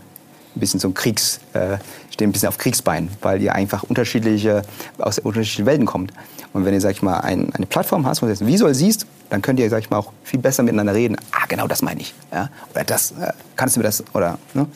ein 0.54 0.60
bisschen 0.60 0.80
so 0.80 0.88
ein 0.88 0.94
Kriegs, 0.94 1.40
äh, 1.54 1.78
stehen 2.10 2.28
ein 2.28 2.32
bisschen 2.32 2.48
auf 2.48 2.58
Kriegsbein, 2.58 3.08
weil 3.20 3.40
ihr 3.42 3.54
einfach 3.54 3.82
unterschiedliche, 3.82 4.62
aus 4.98 5.18
unterschiedlichen 5.18 5.66
Welten 5.66 5.86
kommt. 5.86 6.12
Und 6.52 6.64
wenn 6.64 6.74
ihr, 6.74 6.80
sag 6.80 6.90
ich 6.90 7.02
mal, 7.02 7.20
ein, 7.20 7.52
eine 7.54 7.66
Plattform 7.66 8.06
hast, 8.06 8.22
wo 8.22 8.26
du 8.26 8.32
das 8.32 8.44
visuell 8.44 8.74
siehst, 8.74 9.06
dann 9.30 9.40
könnt 9.40 9.58
ihr, 9.58 9.70
sag 9.70 9.80
ich 9.80 9.90
mal, 9.90 9.98
auch 9.98 10.12
viel 10.24 10.40
besser 10.40 10.62
miteinander 10.62 10.94
reden. 10.94 11.16
Ah, 11.32 11.46
genau 11.48 11.66
das 11.66 11.80
meine 11.80 12.00
ich. 12.00 12.14
Ja? 12.30 12.50
Oder 12.72 12.84
das, 12.84 13.12
äh, 13.12 13.32
kannst 13.56 13.76
du 13.76 13.80
mir 13.80 13.84
das, 13.84 14.04
oder, 14.14 14.38
ne? 14.54 14.66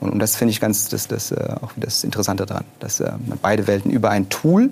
Und, 0.00 0.10
und 0.10 0.18
das 0.18 0.36
finde 0.36 0.52
ich 0.52 0.60
ganz 0.60 0.88
das, 0.88 1.08
das, 1.08 1.30
äh, 1.30 1.54
auch 1.62 1.72
das 1.76 2.04
Interessante 2.04 2.46
daran, 2.46 2.64
dass 2.80 3.00
äh, 3.00 3.12
man 3.26 3.38
beide 3.40 3.66
Welten 3.66 3.90
über 3.90 4.10
ein 4.10 4.28
Tool 4.28 4.70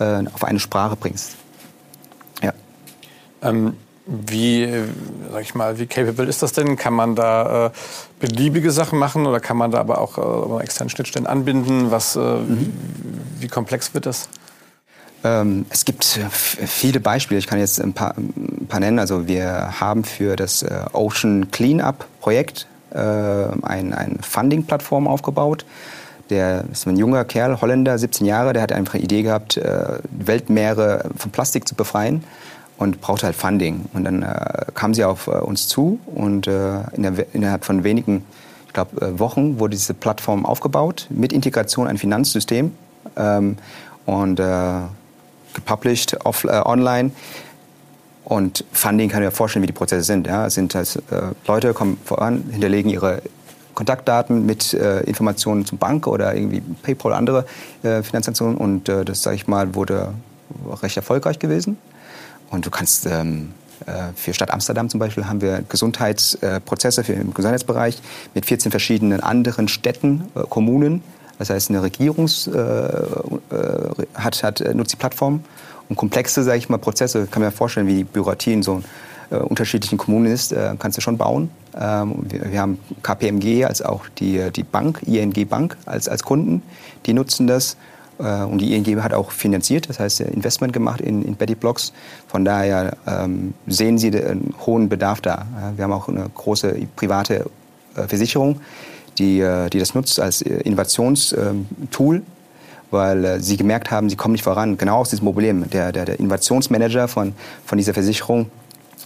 äh, 0.00 0.24
auf 0.32 0.44
eine 0.44 0.58
Sprache 0.58 0.96
bringst. 0.96 1.36
Ja. 2.42 2.52
Ähm, 3.42 3.74
wie, 4.06 4.68
sag 5.32 5.42
ich 5.42 5.54
mal, 5.54 5.78
wie 5.78 5.86
capable 5.86 6.26
ist 6.26 6.42
das 6.42 6.52
denn? 6.52 6.76
Kann 6.76 6.94
man 6.94 7.14
da 7.14 7.66
äh, 7.66 7.70
beliebige 8.20 8.70
Sachen 8.70 8.98
machen 8.98 9.26
oder 9.26 9.40
kann 9.40 9.56
man 9.56 9.70
da 9.70 9.80
aber 9.80 10.00
auch 10.00 10.58
äh, 10.58 10.62
externe 10.62 10.90
Schnittstellen 10.90 11.26
anbinden? 11.26 11.90
Was, 11.90 12.16
äh, 12.16 12.18
mhm. 12.18 12.72
wie, 13.40 13.48
komplex 13.48 13.94
wird 13.94 14.06
das? 14.06 14.28
Ähm, 15.24 15.64
es 15.70 15.86
gibt 15.86 16.04
viele 16.04 17.00
Beispiele. 17.00 17.38
Ich 17.38 17.46
kann 17.46 17.58
jetzt 17.58 17.80
ein 17.80 17.94
paar, 17.94 18.14
ein 18.18 18.66
paar 18.68 18.80
nennen. 18.80 18.98
Also 18.98 19.26
wir 19.26 19.80
haben 19.80 20.04
für 20.04 20.36
das 20.36 20.64
Ocean 20.92 21.50
Cleanup 21.50 22.06
Projekt 22.20 22.66
äh, 22.90 22.98
eine 22.98 23.96
ein 23.96 24.18
Funding-Plattform 24.20 25.08
aufgebaut. 25.08 25.64
Der 26.30 26.64
ist 26.72 26.86
ein 26.86 26.96
junger 26.96 27.24
Kerl, 27.24 27.60
Holländer, 27.60 27.98
17 27.98 28.26
Jahre, 28.26 28.54
der 28.54 28.62
hat 28.62 28.72
einfach 28.72 28.94
eine 28.94 29.02
Idee 29.02 29.22
gehabt, 29.22 29.58
äh, 29.58 29.98
Weltmeere 30.10 31.10
von 31.16 31.30
Plastik 31.30 31.68
zu 31.68 31.74
befreien 31.74 32.24
und 32.76 33.00
brauchte 33.00 33.26
halt 33.26 33.36
Funding. 33.36 33.86
Und 33.92 34.04
dann 34.04 34.22
äh, 34.22 34.66
kam 34.74 34.94
sie 34.94 35.04
auf 35.04 35.26
äh, 35.26 35.30
uns 35.30 35.68
zu 35.68 35.98
und 36.06 36.46
äh, 36.46 36.80
in 36.92 37.02
der, 37.02 37.34
innerhalb 37.34 37.64
von 37.64 37.84
wenigen 37.84 38.24
ich 38.66 38.72
glaub, 38.72 39.00
äh, 39.00 39.18
Wochen 39.18 39.58
wurde 39.58 39.76
diese 39.76 39.94
Plattform 39.94 40.44
aufgebaut 40.44 41.06
mit 41.10 41.32
Integration 41.32 41.86
ein 41.86 41.98
Finanzsystem 41.98 42.72
ähm, 43.16 43.56
und 44.06 44.40
äh, 44.40 44.80
gepublished 45.54 46.24
off, 46.24 46.44
äh, 46.44 46.60
online. 46.64 47.12
Und 48.24 48.64
Funding 48.72 49.10
kann 49.10 49.22
ich 49.22 49.26
mir 49.26 49.32
vorstellen, 49.32 49.62
wie 49.62 49.66
die 49.66 49.74
Prozesse 49.74 50.02
sind. 50.02 50.26
Ja. 50.26 50.46
Es 50.46 50.54
sind 50.54 50.74
äh, 50.74 50.84
Leute 51.46 51.74
kommen 51.74 51.98
voran, 52.04 52.44
hinterlegen 52.50 52.90
ihre 52.90 53.22
Kontaktdaten 53.74 54.46
mit 54.46 54.72
äh, 54.72 55.00
Informationen 55.00 55.66
zum 55.66 55.78
Bank 55.78 56.06
oder 56.06 56.34
irgendwie 56.34 56.62
PayPal 56.82 57.10
oder 57.10 57.18
andere 57.18 57.46
äh, 57.82 58.02
Finanztransaktionen. 58.02 58.56
Und 58.56 58.88
äh, 58.88 59.04
das, 59.04 59.22
sage 59.22 59.36
ich 59.36 59.46
mal, 59.46 59.74
wurde 59.74 60.14
recht 60.82 60.96
erfolgreich 60.96 61.38
gewesen. 61.38 61.76
Und 62.54 62.64
du 62.64 62.70
kannst 62.70 63.06
ähm, 63.06 63.52
äh, 63.86 64.12
für 64.14 64.32
Stadt 64.32 64.50
Amsterdam 64.50 64.88
zum 64.88 65.00
Beispiel 65.00 65.26
haben 65.26 65.40
wir 65.40 65.62
Gesundheitsprozesse 65.68 67.04
für 67.04 67.12
im 67.12 67.34
Gesundheitsbereich 67.34 68.00
mit 68.34 68.46
14 68.46 68.70
verschiedenen 68.70 69.20
anderen 69.20 69.68
Städten, 69.68 70.30
äh, 70.34 70.42
Kommunen. 70.48 71.02
Das 71.38 71.50
heißt, 71.50 71.68
eine 71.70 71.82
Regierung 71.82 72.28
hat, 74.14 74.42
hat, 74.44 74.74
nutzt 74.74 74.92
die 74.92 74.96
Plattform 74.96 75.42
und 75.88 75.96
komplexe, 75.96 76.44
sage 76.44 76.58
ich 76.58 76.68
mal, 76.68 76.78
Prozesse, 76.78 77.26
kann 77.26 77.42
man 77.42 77.50
mir 77.50 77.56
vorstellen, 77.56 77.88
wie 77.88 77.96
die 77.96 78.04
Bürokratie 78.04 78.52
in 78.52 78.62
so 78.62 78.82
äh, 79.30 79.36
unterschiedlichen 79.36 79.98
Kommunen 79.98 80.26
ist, 80.26 80.52
äh, 80.52 80.74
kannst 80.78 80.96
du 80.96 81.02
schon 81.02 81.18
bauen. 81.18 81.50
Ähm, 81.78 82.24
wir, 82.28 82.52
wir, 82.52 82.60
haben 82.60 82.78
KPMG 83.02 83.64
als 83.64 83.82
auch 83.82 84.04
die, 84.18 84.50
die 84.54 84.62
Bank, 84.62 85.02
ING 85.06 85.32
Bank 85.48 85.76
als, 85.86 86.08
als 86.08 86.22
Kunden, 86.22 86.62
die 87.06 87.14
nutzen 87.14 87.46
das. 87.46 87.76
Äh, 88.18 88.44
und 88.44 88.58
die 88.58 88.74
ING 88.74 89.02
hat 89.02 89.12
auch 89.12 89.30
finanziert, 89.30 89.88
das 89.88 89.98
heißt 90.00 90.20
Investment 90.20 90.72
gemacht 90.72 91.00
in, 91.00 91.22
in 91.24 91.36
Betty 91.36 91.54
Blocks. 91.54 91.92
Von 92.26 92.44
daher 92.44 92.96
ähm, 93.06 93.54
sehen 93.66 93.98
Sie 93.98 94.08
einen 94.08 94.54
hohen 94.64 94.88
Bedarf 94.88 95.20
da. 95.20 95.46
Wir 95.76 95.84
haben 95.84 95.92
auch 95.92 96.08
eine 96.08 96.28
große 96.34 96.74
private 96.96 97.46
äh, 97.96 98.06
Versicherung, 98.06 98.60
die, 99.18 99.40
äh, 99.40 99.68
die 99.70 99.78
das 99.78 99.94
nutzt 99.94 100.20
als 100.20 100.42
Innovationstool, 100.42 102.22
weil 102.90 103.40
sie 103.40 103.56
gemerkt 103.56 103.90
haben, 103.90 104.08
sie 104.08 104.16
kommen 104.16 104.32
nicht 104.32 104.44
voran. 104.44 104.76
Genau 104.76 104.98
aus 104.98 105.10
diesem 105.10 105.24
Problem. 105.24 105.68
Der, 105.70 105.90
der, 105.92 106.04
der 106.04 106.20
Innovationsmanager 106.20 107.08
von, 107.08 107.34
von 107.64 107.78
dieser 107.78 107.94
Versicherung 107.94 108.50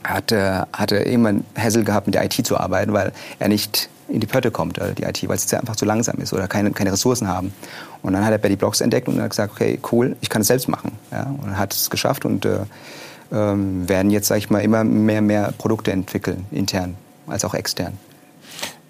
hatte, 0.04 0.66
hatte 0.72 0.96
immer 0.96 1.30
einen 1.30 1.44
Hassel 1.56 1.84
gehabt, 1.84 2.06
mit 2.06 2.14
der 2.14 2.24
IT 2.24 2.34
zu 2.46 2.58
arbeiten, 2.58 2.92
weil 2.92 3.12
er 3.38 3.48
nicht 3.48 3.88
in 4.08 4.20
die 4.20 4.26
Pötte 4.26 4.50
kommt, 4.50 4.78
die 4.98 5.02
IT, 5.02 5.28
weil 5.28 5.36
es 5.36 5.52
einfach 5.52 5.76
zu 5.76 5.84
langsam 5.84 6.18
ist 6.18 6.32
oder 6.32 6.48
keine, 6.48 6.70
keine 6.72 6.92
Ressourcen 6.92 7.28
haben. 7.28 7.52
Und 8.02 8.14
dann 8.14 8.24
hat 8.24 8.32
er 8.32 8.38
Betty 8.38 8.56
Blocks 8.56 8.80
entdeckt 8.80 9.08
und 9.08 9.20
hat 9.20 9.30
gesagt, 9.30 9.52
okay, 9.52 9.78
cool, 9.92 10.16
ich 10.20 10.30
kann 10.30 10.42
es 10.42 10.48
selbst 10.48 10.68
machen. 10.68 10.92
Ja, 11.12 11.32
und 11.42 11.58
hat 11.58 11.74
es 11.74 11.90
geschafft 11.90 12.24
und 12.24 12.44
äh, 12.44 12.60
ähm, 13.32 13.88
werden 13.88 14.10
jetzt, 14.10 14.28
sage 14.28 14.38
ich 14.38 14.50
mal, 14.50 14.60
immer 14.60 14.84
mehr 14.84 15.20
mehr 15.20 15.52
Produkte 15.58 15.92
entwickeln, 15.92 16.46
intern 16.50 16.96
als 17.26 17.44
auch 17.44 17.54
extern. 17.54 17.98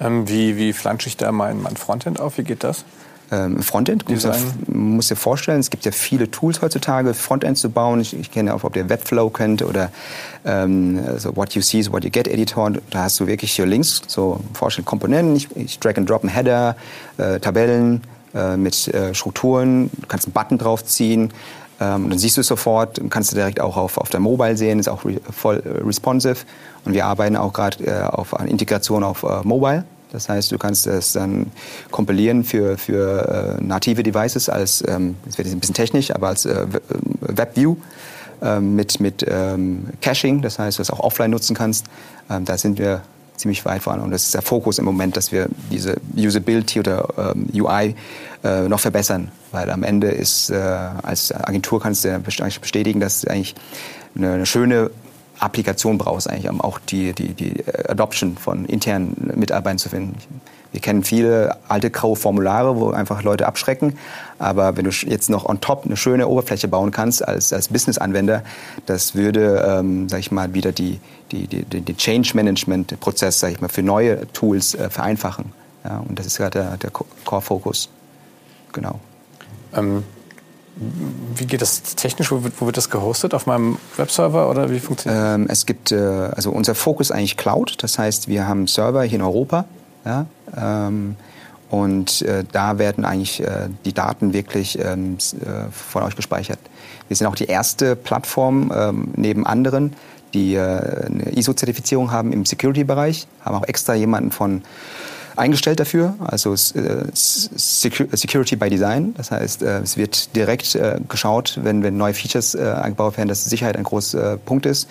Ähm, 0.00 0.28
wie, 0.28 0.56
wie 0.56 0.72
flansche 0.72 1.08
ich 1.08 1.16
da 1.16 1.32
mein, 1.32 1.60
mein 1.60 1.76
Frontend 1.76 2.20
auf? 2.20 2.38
Wie 2.38 2.44
geht 2.44 2.62
das? 2.62 2.84
Ähm, 3.30 3.62
Frontend. 3.62 4.08
Muss, 4.08 4.26
muss 4.66 5.08
dir 5.08 5.16
vorstellen, 5.16 5.60
es 5.60 5.70
gibt 5.70 5.84
ja 5.84 5.92
viele 5.92 6.30
Tools 6.30 6.62
heutzutage, 6.62 7.14
Frontend 7.14 7.58
zu 7.58 7.70
bauen. 7.70 8.00
Ich, 8.00 8.18
ich 8.18 8.30
kenne 8.30 8.54
auch, 8.54 8.64
ob 8.64 8.76
ihr 8.76 8.88
Webflow 8.88 9.30
kennt 9.30 9.62
oder 9.62 9.90
ähm, 10.44 11.00
also 11.06 11.36
What 11.36 11.54
You 11.54 11.62
See 11.62 11.80
is 11.80 11.92
What 11.92 12.04
You 12.04 12.10
Get 12.10 12.28
Editor. 12.28 12.72
Da 12.90 13.04
hast 13.04 13.20
du 13.20 13.26
wirklich 13.26 13.52
hier 13.52 13.66
Links, 13.66 14.02
so 14.06 14.40
vorstellen 14.54 14.86
Komponenten. 14.86 15.36
Ich, 15.36 15.48
ich 15.56 15.78
drag 15.78 15.96
and 15.96 16.08
drop 16.08 16.22
einen 16.22 16.30
Header, 16.30 16.76
äh, 17.18 17.38
Tabellen 17.38 18.02
äh, 18.34 18.56
mit 18.56 18.88
äh, 18.88 19.14
Strukturen. 19.14 19.90
Du 20.00 20.06
kannst 20.06 20.26
einen 20.26 20.32
Button 20.32 20.58
draufziehen. 20.58 21.32
Ähm, 21.80 22.10
dann 22.10 22.18
siehst 22.18 22.36
du 22.36 22.40
es 22.40 22.48
sofort, 22.48 23.00
kannst 23.08 23.30
du 23.30 23.36
direkt 23.36 23.60
auch 23.60 23.76
auf, 23.76 23.98
auf 23.98 24.08
der 24.08 24.18
Mobile 24.18 24.56
sehen, 24.56 24.80
ist 24.80 24.88
auch 24.88 25.04
re 25.04 25.20
voll 25.30 25.62
äh, 25.64 25.84
responsive. 25.84 26.38
Und 26.84 26.92
wir 26.92 27.06
arbeiten 27.06 27.36
auch 27.36 27.52
gerade 27.52 27.84
äh, 27.84 28.02
auf 28.02 28.34
eine 28.34 28.50
Integration 28.50 29.04
auf 29.04 29.22
äh, 29.22 29.42
Mobile. 29.44 29.84
Das 30.12 30.28
heißt, 30.28 30.50
du 30.52 30.58
kannst 30.58 30.86
es 30.86 31.12
dann 31.12 31.52
kompilieren 31.90 32.44
für, 32.44 32.78
für 32.78 33.58
äh, 33.58 33.62
native 33.62 34.02
Devices 34.02 34.48
als, 34.48 34.82
ähm, 34.86 35.16
das 35.24 35.38
wird 35.38 35.46
jetzt 35.46 35.56
ein 35.56 35.60
bisschen 35.60 35.74
technisch, 35.74 36.10
aber 36.14 36.28
als 36.28 36.46
äh, 36.46 36.66
WebView 37.20 37.76
äh, 38.40 38.60
mit, 38.60 39.00
mit 39.00 39.24
ähm, 39.28 39.88
Caching, 40.00 40.42
das 40.42 40.58
heißt, 40.58 40.78
du 40.78 40.82
es 40.82 40.90
auch 40.90 41.00
offline 41.00 41.30
nutzen 41.30 41.54
kannst. 41.54 41.86
Ähm, 42.30 42.44
da 42.44 42.56
sind 42.56 42.78
wir 42.78 43.02
ziemlich 43.36 43.64
weit 43.64 43.82
voran 43.82 44.00
und 44.00 44.10
das 44.10 44.24
ist 44.24 44.34
der 44.34 44.42
Fokus 44.42 44.78
im 44.78 44.84
Moment, 44.84 45.16
dass 45.16 45.30
wir 45.30 45.48
diese 45.70 45.96
Usability 46.16 46.80
oder 46.80 47.34
ähm, 47.36 47.48
UI 47.54 47.94
äh, 48.42 48.68
noch 48.68 48.80
verbessern, 48.80 49.30
weil 49.52 49.70
am 49.70 49.82
Ende 49.82 50.08
ist, 50.08 50.50
äh, 50.50 50.56
als 50.56 51.32
Agentur 51.32 51.80
kannst 51.80 52.04
du 52.04 52.18
bestätigen, 52.18 53.00
dass 53.00 53.24
eigentlich 53.26 53.54
eine, 54.16 54.32
eine 54.32 54.46
schöne 54.46 54.90
Applikation 55.40 55.98
brauchst 55.98 56.28
eigentlich, 56.28 56.48
um 56.50 56.60
auch 56.60 56.78
die, 56.78 57.12
die, 57.12 57.34
die 57.34 57.64
Adoption 57.88 58.36
von 58.36 58.64
internen 58.64 59.32
Mitarbeitern 59.36 59.78
zu 59.78 59.88
finden. 59.88 60.16
Wir 60.70 60.80
kennen 60.80 61.02
viele 61.02 61.56
alte 61.68 61.90
graue 61.90 62.16
Formulare, 62.16 62.78
wo 62.78 62.90
einfach 62.90 63.22
Leute 63.22 63.46
abschrecken. 63.46 63.98
Aber 64.38 64.76
wenn 64.76 64.84
du 64.84 64.90
jetzt 64.90 65.30
noch 65.30 65.46
on 65.46 65.60
top 65.60 65.86
eine 65.86 65.96
schöne 65.96 66.28
Oberfläche 66.28 66.68
bauen 66.68 66.90
kannst 66.90 67.26
als, 67.26 67.52
als 67.52 67.68
Business-Anwender, 67.68 68.42
das 68.84 69.14
würde, 69.14 69.64
ähm, 69.66 70.08
sag 70.08 70.20
ich 70.20 70.30
mal, 70.30 70.52
wieder 70.52 70.72
die, 70.72 71.00
die, 71.32 71.46
die, 71.46 71.64
den 71.64 71.96
Change-Management-Prozess, 71.96 73.40
sag 73.40 73.52
ich 73.52 73.60
mal, 73.60 73.68
für 73.68 73.82
neue 73.82 74.30
Tools 74.32 74.74
äh, 74.74 74.90
vereinfachen. 74.90 75.52
Ja, 75.84 76.04
und 76.06 76.18
das 76.18 76.26
ist 76.26 76.36
gerade 76.36 76.58
der, 76.58 76.76
der 76.76 76.90
Core-Fokus. 76.90 77.88
Genau. 78.72 79.00
Ähm, 79.74 80.04
wie 81.34 81.46
geht 81.46 81.60
das 81.60 81.82
technisch? 81.82 82.30
Wo 82.30 82.44
wird, 82.44 82.54
wo 82.60 82.66
wird, 82.66 82.76
das 82.76 82.90
gehostet? 82.90 83.34
Auf 83.34 83.46
meinem 83.46 83.78
Webserver 83.96 84.48
oder 84.48 84.70
wie 84.70 84.78
funktioniert 84.78 85.22
das? 85.22 85.34
Ähm, 85.34 85.46
es 85.48 85.66
gibt, 85.66 85.92
äh, 85.92 85.96
also 85.96 86.50
unser 86.50 86.74
Fokus 86.74 87.10
ist 87.10 87.16
eigentlich 87.16 87.36
Cloud. 87.36 87.82
Das 87.82 87.98
heißt, 87.98 88.28
wir 88.28 88.46
haben 88.46 88.66
Server 88.66 89.02
hier 89.02 89.18
in 89.18 89.24
Europa. 89.24 89.64
Ja, 90.04 90.26
ähm, 90.56 91.16
und 91.70 92.22
äh, 92.22 92.44
da 92.50 92.78
werden 92.78 93.04
eigentlich 93.04 93.40
äh, 93.40 93.68
die 93.84 93.92
Daten 93.92 94.32
wirklich 94.32 94.78
ähm, 94.78 95.18
äh, 95.40 95.70
von 95.70 96.02
euch 96.02 96.16
gespeichert. 96.16 96.58
Wir 97.08 97.16
sind 97.16 97.26
auch 97.26 97.34
die 97.34 97.46
erste 97.46 97.96
Plattform 97.96 98.72
ähm, 98.74 99.08
neben 99.16 99.46
anderen, 99.46 99.94
die 100.34 100.54
äh, 100.54 100.60
eine 100.60 101.36
ISO-Zertifizierung 101.36 102.10
haben 102.10 102.32
im 102.32 102.46
Security-Bereich. 102.46 103.26
Haben 103.44 103.56
auch 103.56 103.64
extra 103.64 103.94
jemanden 103.94 104.30
von 104.30 104.62
eingestellt 105.38 105.80
dafür, 105.80 106.14
also 106.18 106.52
äh, 106.52 107.06
Security 107.14 108.56
by 108.56 108.68
Design. 108.68 109.14
Das 109.16 109.30
heißt, 109.30 109.62
äh, 109.62 109.80
es 109.80 109.96
wird 109.96 110.34
direkt 110.36 110.74
äh, 110.74 110.98
geschaut, 111.08 111.58
wenn, 111.62 111.82
wenn 111.82 111.96
neue 111.96 112.14
Features 112.14 112.54
eingebaut 112.56 113.16
werden, 113.16 113.28
dass 113.28 113.44
Sicherheit 113.44 113.76
ein 113.76 113.84
großer 113.84 114.36
Punkt 114.38 114.66
ist. 114.66 114.88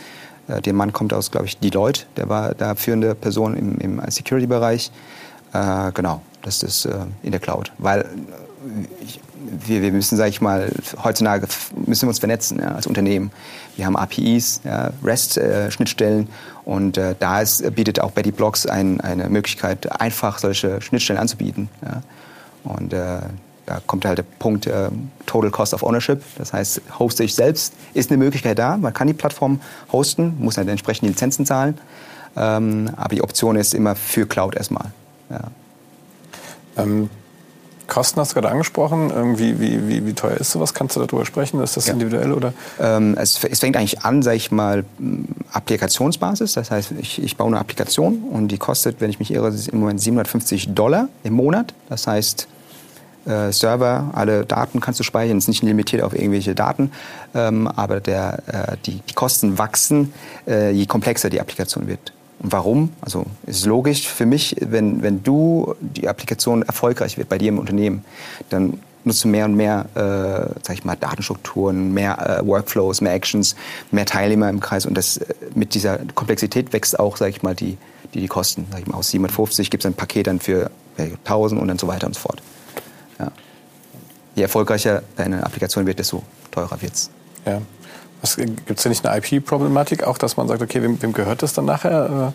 Der 0.48 0.72
Mann 0.72 0.94
kommt 0.94 1.14
aus, 1.14 1.30
glaube 1.30 1.46
ich, 1.48 1.58
Deloitte, 1.58 2.04
der 2.16 2.30
war 2.30 2.54
da 2.54 2.76
führende 2.76 3.16
Person 3.16 3.58
im, 3.58 3.78
im 3.80 4.02
Security-Bereich. 4.08 4.92
genau, 5.94 6.22
das 6.42 6.64
ist 6.64 6.88
in 7.22 7.32
der 7.32 7.42
Cloud. 7.42 7.74
Weil 7.80 8.06
wir, 9.66 9.82
wir 9.82 9.92
müssen, 9.92 10.18
sage 10.18 10.30
ich 10.30 10.40
mal, 10.40 10.72
heutzutage 11.04 11.48
müssen 11.86 12.04
wir 12.04 12.10
uns 12.10 12.20
vernetzen 12.20 12.60
ja, 12.60 12.70
als 12.70 12.88
Unternehmen. 12.88 13.32
Wir 13.76 13.86
haben 13.86 13.98
APIs, 13.98 14.62
ja, 14.64 14.92
REST-Schnittstellen 15.04 16.30
und 16.68 16.98
äh, 16.98 17.16
da 17.18 17.40
ist, 17.40 17.76
bietet 17.76 18.02
auch 18.02 18.12
Betty 18.12 18.32
Blocks 18.32 18.66
ein, 18.66 19.00
eine 19.00 19.30
Möglichkeit, 19.30 20.02
einfach 20.02 20.38
solche 20.38 20.82
Schnittstellen 20.82 21.18
anzubieten. 21.18 21.70
Ja. 21.82 22.02
Und 22.66 22.92
äh, 22.92 23.20
da 23.66 23.80
kommt 23.88 24.04
halt 24.04 24.18
der 24.18 24.26
Punkt 24.38 24.68
äh, 24.68 24.90
Total 25.26 25.50
Cost 25.50 25.74
of 25.74 25.82
Ownership. 25.82 26.22
Das 26.38 26.52
heißt, 26.52 26.82
hoste 27.00 27.24
ich 27.24 27.36
selbst, 27.36 27.74
ist 27.94 28.12
eine 28.12 28.18
Möglichkeit 28.18 28.60
da. 28.60 28.76
Man 28.76 28.94
kann 28.94 29.08
die 29.08 29.14
Plattform 29.14 29.62
hosten, 29.94 30.36
muss 30.40 30.58
halt 30.58 30.68
entsprechend 30.68 31.04
die 31.04 31.12
Lizenzen 31.12 31.46
zahlen. 31.46 31.78
Ähm, 32.36 32.90
aber 32.98 33.16
die 33.16 33.22
Option 33.22 33.56
ist 33.56 33.74
immer 33.74 33.96
für 33.96 34.28
Cloud 34.28 34.56
erstmal. 34.56 34.92
Ja. 35.30 35.44
Ähm 36.76 37.10
Kosten 37.88 38.20
hast 38.20 38.32
du 38.32 38.36
gerade 38.36 38.50
angesprochen. 38.50 39.10
Irgendwie, 39.10 39.60
wie, 39.60 39.88
wie, 39.88 40.06
wie 40.06 40.14
teuer 40.14 40.38
ist 40.38 40.52
sowas? 40.52 40.74
Kannst 40.74 40.96
du 40.96 41.00
darüber 41.00 41.26
sprechen? 41.26 41.62
Ist 41.62 41.78
das 41.78 41.88
ja. 41.88 41.94
individuell 41.94 42.34
oder? 42.34 42.54
Ähm, 42.80 43.16
es, 43.18 43.44
es, 43.44 43.60
fängt 43.60 43.78
eigentlich 43.78 44.02
an, 44.02 44.22
sage 44.22 44.38
ich 44.38 44.52
mal, 44.52 44.86
Applikationsbasis. 45.52 46.54
Das 46.54 46.72
heißt, 46.72 46.94
ich, 47.00 47.24
ich, 47.24 47.38
baue 47.38 47.48
eine 47.48 47.60
Applikation 47.60 48.24
und 48.32 48.50
die 48.50 48.58
kostet, 48.58 49.02
wenn 49.02 49.10
ich 49.10 49.20
mich 49.20 49.32
irre, 49.32 49.54
im 49.72 49.80
Moment 49.80 50.02
750 50.02 50.74
Dollar 50.74 51.08
im 51.24 51.34
Monat. 51.34 51.74
Das 51.90 52.08
heißt, 52.08 52.48
äh, 53.26 53.52
Server, 53.52 54.12
alle 54.14 54.46
Daten 54.46 54.80
kannst 54.80 55.00
du 55.00 55.04
speichern, 55.04 55.38
ist 55.38 55.48
nicht 55.48 55.64
limitiert 55.64 56.02
auf 56.02 56.14
irgendwelche 56.14 56.56
Daten, 56.56 56.92
ähm, 57.36 57.68
aber 57.68 58.00
der, 58.00 58.40
äh, 58.48 58.78
die, 58.86 59.02
die, 59.02 59.14
Kosten 59.14 59.58
wachsen, 59.58 60.14
äh, 60.48 60.72
je 60.72 60.86
komplexer 60.86 61.30
die 61.30 61.42
Applikation 61.42 61.88
wird. 61.88 62.14
Und 62.40 62.52
warum? 62.52 62.92
Also 63.02 63.26
ist 63.46 63.66
logisch 63.66 64.08
für 64.08 64.26
mich, 64.26 64.56
wenn, 64.60 65.02
wenn 65.02 65.24
du 65.24 65.76
die 65.80 66.08
Applikation 66.08 66.62
erfolgreich 66.62 67.18
wird 67.18 67.30
bei 67.30 67.38
dir 67.38 67.50
im 67.50 67.60
Unternehmen, 67.60 68.06
dann 68.50 68.80
nutzt 69.04 69.24
du 69.24 69.28
mehr 69.28 69.46
und 69.46 69.56
mehr, 69.56 69.86
äh, 69.96 70.54
sag 70.64 70.74
ich 70.76 70.86
mal, 70.86 70.96
Datenstrukturen, 70.96 71.94
mehr 71.94 72.40
äh, 72.42 72.46
Workflows, 72.46 73.02
mehr 73.02 73.14
Actions, 73.14 73.56
mehr 73.92 74.06
Teilnehmer 74.06 74.50
im 74.50 74.60
Kreis 74.60 74.86
und 74.86 74.96
das 74.96 75.18
äh, 75.18 75.34
mit 75.56 75.74
dieser 75.74 75.98
Komplexität 76.14 76.74
wächst 76.74 77.00
auch, 77.00 77.18
sag 77.18 77.30
ich 77.30 77.42
mal, 77.42 77.56
die, 77.56 77.78
die, 78.14 78.22
die 78.22 78.28
Kosten. 78.28 78.68
Sag 78.72 78.82
ich 78.82 78.88
mal, 78.88 78.98
aus 78.98 79.10
750 79.10 79.72
gibt 79.72 79.84
es 79.84 79.88
ein 79.88 79.96
Paket 79.96 80.28
dann 80.28 80.40
für 80.40 80.70
1000 80.98 81.60
und 81.60 81.68
dann 81.68 81.80
so 81.80 81.88
weiter 81.88 82.08
und 82.08 82.14
so 82.14 82.22
fort. 82.22 82.42
Ja. 83.20 83.32
Je 84.36 84.44
erfolgreicher 84.44 85.04
deine 85.16 85.44
Applikation 85.44 85.86
wird, 85.88 86.00
desto 86.00 86.22
teurer 86.52 86.82
wird's. 86.82 87.10
Ja. 87.46 87.62
Gibt 88.22 88.78
es 88.78 88.84
da 88.84 88.90
nicht 88.90 89.06
eine 89.06 89.18
IP-Problematik 89.18 90.04
auch, 90.04 90.18
dass 90.18 90.38
man 90.38 90.48
sagt, 90.48 90.62
okay, 90.62 90.82
wem, 90.82 91.02
wem 91.02 91.14
gehört 91.14 91.44
das 91.44 91.54
dann 91.54 91.66
nachher? 91.66 92.34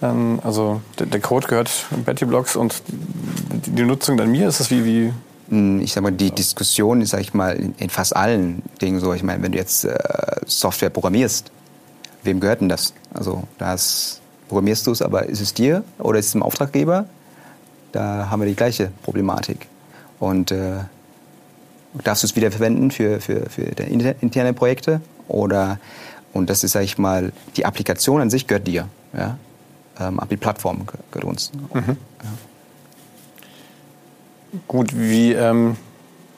Äh, 0.00 0.06
ähm, 0.06 0.40
also 0.44 0.80
der, 0.98 1.06
der, 1.06 1.20
Code 1.20 1.48
gehört 1.48 1.70
Betty 2.04 2.24
Blocks 2.24 2.54
und 2.54 2.82
die, 2.86 3.70
die, 3.70 3.82
Nutzung 3.82 4.16
dann 4.16 4.30
mir? 4.30 4.48
Ist 4.48 4.60
das 4.60 4.70
wie, 4.70 4.84
wie 4.84 5.12
hm, 5.48 5.80
ich 5.80 5.92
sag 5.92 6.02
mal, 6.02 6.12
die 6.12 6.30
Diskussion 6.30 7.00
ist, 7.00 7.10
sag 7.10 7.20
ich 7.20 7.34
mal, 7.34 7.56
in, 7.56 7.90
fast 7.90 8.14
allen 8.14 8.62
Dingen 8.80 9.00
so. 9.00 9.14
Ich 9.14 9.22
meine, 9.22 9.42
wenn 9.42 9.52
du 9.52 9.58
jetzt 9.58 9.84
äh, 9.84 9.96
Software 10.46 10.90
programmierst, 10.90 11.50
wem 12.22 12.38
gehört 12.38 12.60
denn 12.60 12.68
das? 12.68 12.94
Also, 13.12 13.44
das 13.58 14.20
programmierst 14.48 14.86
du 14.86 14.92
es, 14.92 15.02
aber 15.02 15.26
ist 15.26 15.40
es 15.40 15.54
dir 15.54 15.82
oder 15.98 16.20
ist 16.20 16.26
es 16.26 16.32
dem 16.32 16.42
Auftraggeber? 16.42 17.06
Da 17.90 18.28
haben 18.30 18.40
wir 18.40 18.48
die 18.48 18.56
gleiche 18.56 18.92
Problematik. 19.02 19.66
Und 20.20 20.52
äh, 20.52 20.78
darfst 22.04 22.22
du 22.22 22.26
es 22.26 22.36
wieder 22.36 22.50
verwenden 22.50 22.90
für, 22.90 23.20
für, 23.20 23.48
für 23.50 23.62
interne 23.62 24.52
Projekte 24.52 25.00
oder 25.28 25.78
und 26.32 26.50
das 26.50 26.64
ist, 26.64 26.72
sage 26.72 26.84
ich 26.84 26.98
mal, 26.98 27.32
die 27.56 27.64
Applikation 27.64 28.20
an 28.20 28.30
sich 28.30 28.46
gehört 28.46 28.66
dir. 28.66 28.88
Ja? 29.16 29.38
Ähm, 29.98 30.20
aber 30.20 30.28
die 30.28 30.36
Plattform 30.36 30.86
gehört 31.10 31.24
uns. 31.24 31.50
Mhm. 31.72 31.96
Ja. 32.22 32.30
Gut, 34.68 34.96
wie 34.96 35.32
ähm, 35.32 35.76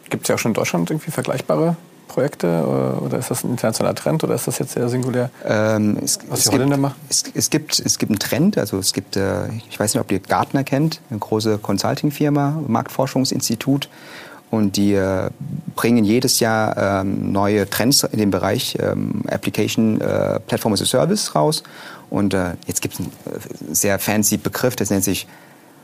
gibt 0.08 0.24
es 0.24 0.28
ja 0.28 0.36
auch 0.36 0.38
schon 0.38 0.50
in 0.50 0.54
Deutschland 0.54 0.90
irgendwie 0.90 1.10
vergleichbare 1.10 1.76
Projekte 2.06 2.46
äh, 2.46 3.04
oder 3.04 3.18
ist 3.18 3.30
das 3.30 3.44
ein 3.44 3.50
internationaler 3.50 3.94
Trend 3.94 4.24
oder 4.24 4.34
ist 4.34 4.46
das 4.46 4.58
jetzt 4.58 4.72
sehr 4.72 4.88
singulär, 4.88 5.30
ähm, 5.44 5.98
es, 6.02 6.18
was 6.28 6.44
die 6.44 6.50
Holländer 6.50 6.76
machen? 6.76 6.96
Es, 7.08 7.24
es, 7.34 7.50
gibt, 7.50 7.78
es 7.78 7.98
gibt 7.98 8.10
einen 8.10 8.18
Trend, 8.18 8.58
also 8.58 8.78
es 8.78 8.92
gibt, 8.92 9.16
äh, 9.16 9.48
ich 9.68 9.78
weiß 9.78 9.94
nicht, 9.94 10.00
ob 10.00 10.10
ihr 10.10 10.18
Gartner 10.20 10.64
kennt, 10.64 11.00
eine 11.10 11.18
große 11.18 11.58
Consulting-Firma, 11.58 12.62
Marktforschungsinstitut 12.66 13.88
und 14.50 14.76
die 14.76 14.94
äh, 14.94 15.30
bringen 15.76 16.04
jedes 16.04 16.40
Jahr 16.40 17.00
ähm, 17.02 17.32
neue 17.32 17.68
Trends 17.68 18.02
in 18.04 18.18
dem 18.18 18.30
Bereich 18.30 18.76
ähm, 18.80 19.22
Application 19.30 20.00
äh, 20.00 20.40
Platform 20.40 20.72
as 20.72 20.82
a 20.82 20.86
Service 20.86 21.34
raus. 21.34 21.62
Und 22.10 22.34
äh, 22.34 22.52
jetzt 22.66 22.80
gibt 22.80 22.94
es 22.94 23.00
einen 23.00 23.12
äh, 23.26 23.74
sehr 23.74 23.98
fancy 23.98 24.38
Begriff, 24.38 24.76
das 24.76 24.90
nennt 24.90 25.04
sich 25.04 25.26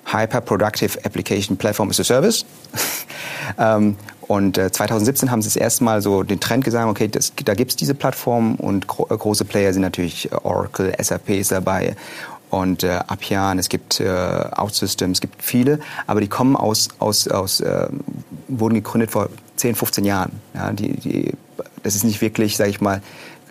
Hyper 0.07 0.41
Productive 0.41 0.99
Application 1.05 1.57
Platform 1.57 1.91
as 1.91 2.01
a 2.01 2.05
Service. 2.05 2.45
ähm, 3.59 3.97
und 4.27 4.57
äh, 4.57 4.73
2017 4.73 5.31
haben 5.31 5.43
sie 5.43 5.49
das 5.49 5.57
erste 5.57 5.85
Mal 5.85 6.01
so 6.01 6.23
den 6.23 6.41
Trend 6.41 6.65
gesagt, 6.65 6.89
okay, 6.89 7.09
das, 7.09 7.33
da 7.45 7.55
gibt 7.55 7.73
es 7.73 7.77
diese 7.77 7.95
Plattform. 7.95 8.55
Und 8.55 8.87
gro 8.87 9.07
äh, 9.11 9.17
große 9.17 9.45
Player 9.45 9.73
sind 9.73 9.83
natürlich 9.83 10.31
äh, 10.33 10.37
Oracle, 10.43 10.95
SAP 10.99 11.31
ist 11.31 11.53
dabei 11.53 11.95
und 12.55 12.85
äh, 12.85 13.01
Appian, 13.07 13.59
es 13.59 13.69
gibt 13.69 14.01
äh, 14.01 14.07
OutSystems, 14.09 15.19
es 15.19 15.21
gibt 15.21 15.43
viele, 15.43 15.81
aber 16.07 16.21
die 16.21 16.29
kommen 16.29 16.57
aus, 16.57 16.89
aus, 16.99 17.27
aus 17.27 17.61
äh, 17.61 17.89
wurden 18.49 18.75
gegründet 18.75 19.11
vor 19.11 19.29
10, 19.57 19.75
15 19.75 20.05
Jahren. 20.05 20.33
Ja, 20.55 20.73
die, 20.73 20.97
die, 20.97 21.33
das 21.83 21.97
ist 21.97 22.05
nicht 22.05 22.21
wirklich, 22.21 22.57
sage 22.57 22.71
ich 22.71 22.81
mal, 22.81 23.03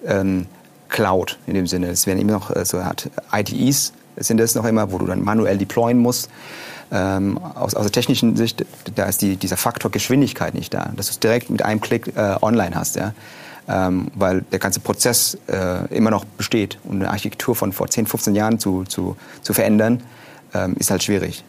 ähm, 0.05 0.47
Cloud 0.89 1.37
in 1.47 1.53
dem 1.53 1.67
Sinne. 1.67 1.87
Es 1.87 2.07
werden 2.07 2.19
immer 2.19 2.33
noch 2.33 2.55
äh, 2.55 2.65
so 2.65 2.79
Art 2.79 3.09
IDEs 3.33 3.93
sind 4.17 4.37
das 4.37 4.55
noch 4.55 4.65
immer, 4.65 4.91
wo 4.91 4.99
du 4.99 5.05
dann 5.05 5.23
manuell 5.23 5.57
deployen 5.57 5.97
musst. 5.97 6.29
Ähm, 6.91 7.39
aus, 7.39 7.73
aus 7.73 7.83
der 7.83 7.91
technischen 7.91 8.35
Sicht, 8.35 8.65
da 8.95 9.05
ist 9.05 9.21
die, 9.21 9.35
dieser 9.35 9.57
Faktor 9.57 9.89
Geschwindigkeit 9.89 10.53
nicht 10.53 10.73
da, 10.73 10.91
dass 10.95 11.07
du 11.07 11.11
es 11.13 11.19
direkt 11.19 11.49
mit 11.49 11.63
einem 11.63 11.81
Klick 11.81 12.15
äh, 12.15 12.35
online 12.41 12.75
hast. 12.75 12.95
Ja? 12.95 13.13
Ähm, 13.67 14.11
weil 14.15 14.41
der 14.51 14.59
ganze 14.59 14.81
Prozess 14.81 15.37
äh, 15.47 15.87
immer 15.95 16.11
noch 16.11 16.25
besteht. 16.25 16.79
Und 16.83 16.97
eine 16.97 17.09
Architektur 17.09 17.55
von 17.55 17.71
vor 17.71 17.87
10, 17.87 18.07
15 18.07 18.35
Jahren 18.35 18.59
zu, 18.59 18.83
zu, 18.83 19.15
zu 19.41 19.53
verändern, 19.53 20.03
ähm, 20.53 20.75
ist 20.77 20.91
halt 20.91 21.01
schwierig. 21.01 21.45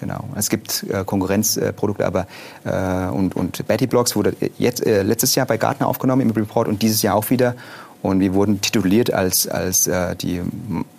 Genau. 0.00 0.24
Es 0.36 0.50
gibt 0.50 0.84
äh, 0.90 1.04
Konkurrenzprodukte, 1.04 2.04
aber 2.04 2.26
äh, 2.64 3.10
und, 3.10 3.36
und 3.36 3.66
Betty 3.66 3.86
Blocks 3.86 4.16
wurde 4.16 4.36
jetzt, 4.58 4.84
äh, 4.84 5.02
letztes 5.02 5.34
Jahr 5.34 5.46
bei 5.46 5.56
Gartner 5.56 5.86
aufgenommen 5.86 6.20
im 6.20 6.30
Report 6.30 6.68
und 6.68 6.82
dieses 6.82 7.00
Jahr 7.02 7.14
auch 7.14 7.30
wieder. 7.30 7.54
Und 8.02 8.20
wir 8.20 8.34
wurden 8.34 8.60
tituliert 8.60 9.14
als, 9.14 9.48
als 9.48 9.86
äh, 9.86 10.14
die 10.14 10.42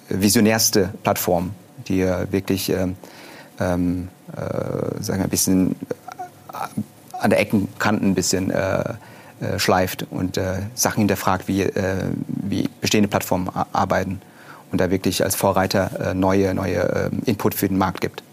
visionärste 0.09 0.91
Plattform, 1.03 1.51
die 1.87 2.01
äh, 2.01 2.31
wirklich 2.31 2.69
ähm, 2.69 2.95
ähm, 3.59 4.07
äh, 4.35 5.03
sagen 5.03 5.19
wir 5.19 5.25
ein 5.25 5.29
bisschen 5.29 5.75
an 7.11 7.29
der 7.29 7.39
Eckenkanten 7.39 8.09
ein 8.09 8.15
bisschen 8.15 8.51
äh, 9.41 9.45
äh, 9.45 9.59
schleift 9.59 10.05
und 10.09 10.37
äh, 10.37 10.61
Sachen 10.75 10.99
hinterfragt, 10.99 11.47
wie, 11.47 11.69
wie 12.27 12.69
bestehende 12.81 13.09
Plattformen 13.09 13.49
arbeiten 13.73 14.21
und 14.71 14.79
da 14.79 14.89
wirklich 14.91 15.23
als 15.23 15.35
Vorreiter 15.35 16.13
neue, 16.13 16.53
neue 16.53 17.09
ähm, 17.11 17.21
Input 17.25 17.53
für 17.53 17.67
den 17.67 17.77
Markt 17.77 18.01
gibt. 18.01 18.23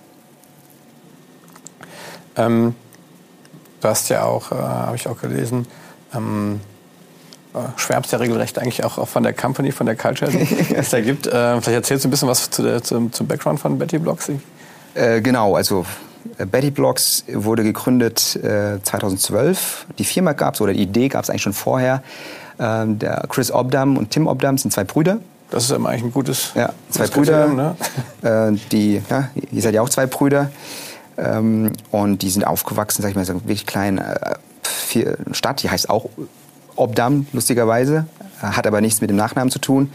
Ähm, 2.36 2.74
du 3.80 3.88
hast 3.88 4.08
ja 4.08 4.24
auch, 4.24 4.50
habe 4.50 4.96
ich 4.96 5.08
auch 5.08 5.20
gelesen, 5.20 5.66
ähm, 6.14 6.60
äh, 7.54 7.58
schwärmst 7.76 8.12
ja 8.12 8.18
regelrecht 8.18 8.58
eigentlich 8.58 8.82
auch, 8.82 9.06
von 9.06 9.22
der 9.22 9.34
Company, 9.34 9.72
von 9.72 9.84
der 9.84 9.96
Culture, 9.96 10.30
die 10.30 10.74
es 10.74 10.90
da 10.90 11.00
gibt. 11.00 11.26
Äh, 11.26 11.60
vielleicht 11.60 11.68
erzählst 11.68 12.04
du 12.04 12.08
ein 12.08 12.10
bisschen 12.10 12.28
was 12.28 12.50
zu 12.50 12.62
der, 12.62 12.82
zum, 12.82 13.12
zum 13.12 13.26
Background 13.26 13.60
von 13.60 13.78
Betty 13.78 13.98
Blocks. 13.98 14.30
Äh, 14.94 15.20
genau, 15.20 15.54
also 15.54 15.80
äh, 15.80 15.84
Betty 16.50 16.70
Blocks 16.70 17.24
wurde 17.32 17.62
gegründet 17.62 18.36
äh, 18.36 18.82
2012. 18.82 19.86
Die 19.98 20.04
Firma 20.04 20.32
gab 20.32 20.54
es, 20.54 20.60
oder 20.60 20.72
die 20.72 20.82
Idee 20.82 21.08
gab 21.08 21.24
es 21.24 21.30
eigentlich 21.30 21.42
schon 21.42 21.52
vorher. 21.52 22.02
Ähm, 22.58 22.98
der 22.98 23.24
Chris 23.28 23.50
Obdam 23.50 23.96
und 23.96 24.10
Tim 24.10 24.26
Obdam 24.26 24.58
sind 24.58 24.72
zwei 24.72 24.84
Brüder. 24.84 25.18
Das 25.50 25.64
ist 25.64 25.72
eigentlich 25.72 26.02
ein 26.02 26.12
gutes. 26.12 26.52
Ja, 26.54 26.72
zwei 26.90 27.06
Brüder. 27.06 27.48
Ne? 27.48 27.76
Äh, 28.22 28.52
die, 28.70 29.02
ja, 29.10 29.30
ihr 29.50 29.62
seid 29.62 29.74
ja 29.74 29.82
auch 29.82 29.88
zwei 29.88 30.06
Brüder. 30.06 30.50
Ähm, 31.18 31.72
und 31.90 32.22
die 32.22 32.30
sind 32.30 32.46
aufgewachsen, 32.46 33.02
sag 33.02 33.10
ich 33.10 33.16
mal, 33.16 33.24
so 33.24 33.34
wirklich 33.34 33.66
klein. 33.66 33.98
Äh, 33.98 34.36
Stadt, 35.32 35.62
die 35.62 35.70
heißt 35.70 35.88
auch 35.88 36.10
Obdam, 36.76 37.26
lustigerweise, 37.32 38.06
hat 38.42 38.66
aber 38.66 38.82
nichts 38.82 39.00
mit 39.00 39.08
dem 39.08 39.16
Nachnamen 39.16 39.50
zu 39.50 39.58
tun. 39.58 39.90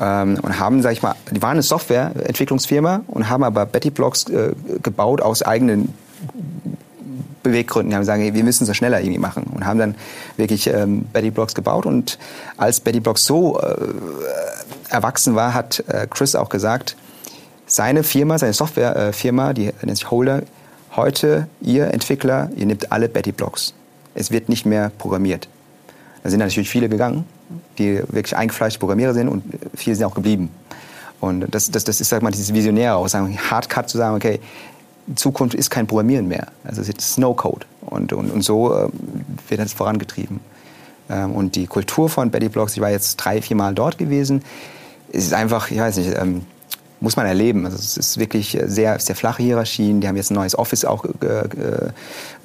Ähm, 0.00 0.38
und 0.40 0.58
haben, 0.58 0.82
sag 0.82 0.92
ich 0.92 1.02
mal, 1.02 1.14
die 1.30 1.42
waren 1.42 1.52
eine 1.52 1.62
Softwareentwicklungsfirma 1.62 3.02
und 3.08 3.28
haben 3.28 3.44
aber 3.44 3.66
Betty 3.66 3.90
Blocks 3.90 4.24
äh, 4.28 4.52
gebaut 4.82 5.20
aus 5.20 5.42
eigenen 5.42 5.92
Beweggründen. 7.42 7.90
Die 7.90 7.94
haben 7.94 8.02
gesagt, 8.02 8.20
hey, 8.20 8.34
wir 8.34 8.44
müssen 8.44 8.68
es 8.68 8.76
schneller 8.76 9.00
irgendwie 9.00 9.18
machen 9.18 9.44
und 9.54 9.66
haben 9.66 9.78
dann 9.78 9.94
wirklich 10.36 10.66
ähm, 10.68 11.02
Betty 11.12 11.30
Blocks 11.30 11.54
gebaut. 11.54 11.86
Und 11.86 12.18
als 12.56 12.80
Betty 12.80 13.00
Blocks 13.00 13.24
so 13.24 13.60
äh, 13.60 13.74
erwachsen 14.88 15.34
war, 15.34 15.54
hat 15.54 15.84
äh, 15.88 16.06
Chris 16.08 16.34
auch 16.34 16.48
gesagt, 16.48 16.96
seine 17.66 18.02
Firma, 18.02 18.38
seine 18.38 18.52
Softwarefirma, 18.52 19.50
äh, 19.50 19.54
die 19.54 19.70
nennt 19.82 19.98
sich 19.98 20.10
Holder, 20.10 20.42
heute 20.94 21.48
ihr 21.60 21.92
Entwickler, 21.92 22.50
ihr 22.56 22.66
nehmt 22.66 22.92
alle 22.92 23.08
Betty 23.08 23.32
Blocks. 23.32 23.74
Es 24.14 24.30
wird 24.30 24.48
nicht 24.48 24.66
mehr 24.66 24.90
programmiert. 24.98 25.48
Da 26.22 26.30
sind 26.30 26.38
natürlich 26.38 26.68
viele 26.68 26.88
gegangen, 26.88 27.24
die 27.78 27.98
wirklich 28.08 28.36
eingefleischte 28.36 28.78
Programmierer 28.78 29.14
sind 29.14 29.28
und 29.28 29.44
viele 29.74 29.96
sind 29.96 30.04
auch 30.04 30.14
geblieben. 30.14 30.50
Und 31.20 31.46
das, 31.54 31.70
das, 31.70 31.84
das 31.84 32.00
ist, 32.00 32.08
sag 32.08 32.22
mal, 32.22 32.32
dieses 32.32 32.52
Visionäre 32.52 32.96
auch, 32.96 33.08
sagen, 33.08 33.38
Hardcut 33.38 33.88
zu 33.88 33.96
sagen, 33.96 34.16
okay, 34.16 34.40
Zukunft 35.14 35.54
ist 35.54 35.70
kein 35.70 35.86
Programmieren 35.86 36.28
mehr. 36.28 36.48
Also 36.64 36.80
es 36.80 36.88
ist 36.88 37.00
Snowcode. 37.00 37.66
Und, 37.80 38.12
und, 38.12 38.30
und 38.30 38.42
so 38.42 38.74
äh, 38.74 38.88
wird 39.48 39.60
das 39.60 39.72
vorangetrieben. 39.72 40.40
Ähm, 41.10 41.32
und 41.32 41.56
die 41.56 41.66
Kultur 41.66 42.08
von 42.08 42.30
Betty 42.30 42.48
Blocks, 42.48 42.74
ich 42.74 42.80
war 42.80 42.90
jetzt 42.90 43.16
drei, 43.16 43.42
vier 43.42 43.56
Mal 43.56 43.74
dort 43.74 43.98
gewesen, 43.98 44.42
ist 45.10 45.34
einfach, 45.34 45.70
ich 45.70 45.78
weiß 45.78 45.96
nicht, 45.98 46.16
ähm, 46.16 46.42
muss 47.02 47.16
man 47.16 47.26
erleben. 47.26 47.66
Also 47.66 47.76
es 47.76 47.96
ist 47.96 48.18
wirklich 48.18 48.58
sehr, 48.66 48.98
sehr 49.00 49.16
flache 49.16 49.42
Hierarchien. 49.42 50.00
Die 50.00 50.08
haben 50.08 50.16
jetzt 50.16 50.30
ein 50.30 50.34
neues 50.34 50.56
Office 50.56 50.84
auch 50.84 51.04
äh, 51.04 51.90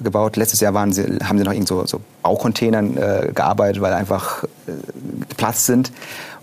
gebaut. 0.00 0.36
Letztes 0.36 0.60
Jahr 0.60 0.74
waren 0.74 0.92
sie, 0.92 1.04
haben 1.22 1.38
sie 1.38 1.44
noch 1.44 1.52
in 1.52 1.64
so, 1.64 1.86
so 1.86 2.00
Baucontainern 2.22 2.96
äh, 2.96 3.30
gearbeitet, 3.32 3.80
weil 3.80 3.92
einfach 3.92 4.44
äh, 4.44 4.72
Platz 5.36 5.64
sind. 5.64 5.92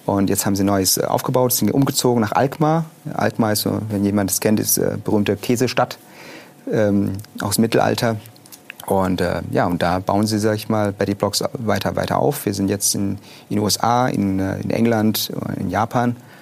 Und 0.06 0.30
jetzt 0.30 0.46
haben 0.46 0.56
sie 0.56 0.64
Neues 0.64 0.98
aufgebaut, 0.98 1.52
sind 1.52 1.72
umgezogen 1.72 2.22
nach 2.22 2.32
Alkmaar. 2.32 2.86
Alkmaar 3.14 3.52
ist 3.54 3.62
so, 3.62 3.80
wenn 3.90 4.06
jemand 4.06 4.32
es 4.32 4.40
kennt, 4.40 4.60
ist 4.60 4.80
eine 4.80 4.98
berühmte 4.98 5.36
Käsestadt 5.36 5.98
ähm, 6.72 7.14
aus 7.42 7.56
dem 7.56 7.64
Mittelalter. 7.64 8.16
Und 8.86 9.20
äh, 9.20 9.42
ja, 9.52 9.66
und 9.66 9.82
da 9.82 10.00
bauen 10.00 10.26
sie, 10.26 10.40
sag 10.40 10.56
ich 10.56 10.70
mal, 10.70 10.94
Betty 10.94 11.16
Blocks 11.16 11.44
weiter, 11.54 11.96
weiter 11.96 12.20
auf. 12.20 12.46
Wir 12.46 12.54
sind 12.54 12.70
jetzt 12.70 12.96
in 12.96 13.18
den 13.50 13.60
USA, 13.60 14.08
in, 14.08 14.40
äh, 14.40 14.60
in 14.62 14.70
England, 14.70 15.32
in 15.60 15.70
Japan 15.70 16.12
äh, 16.12 16.35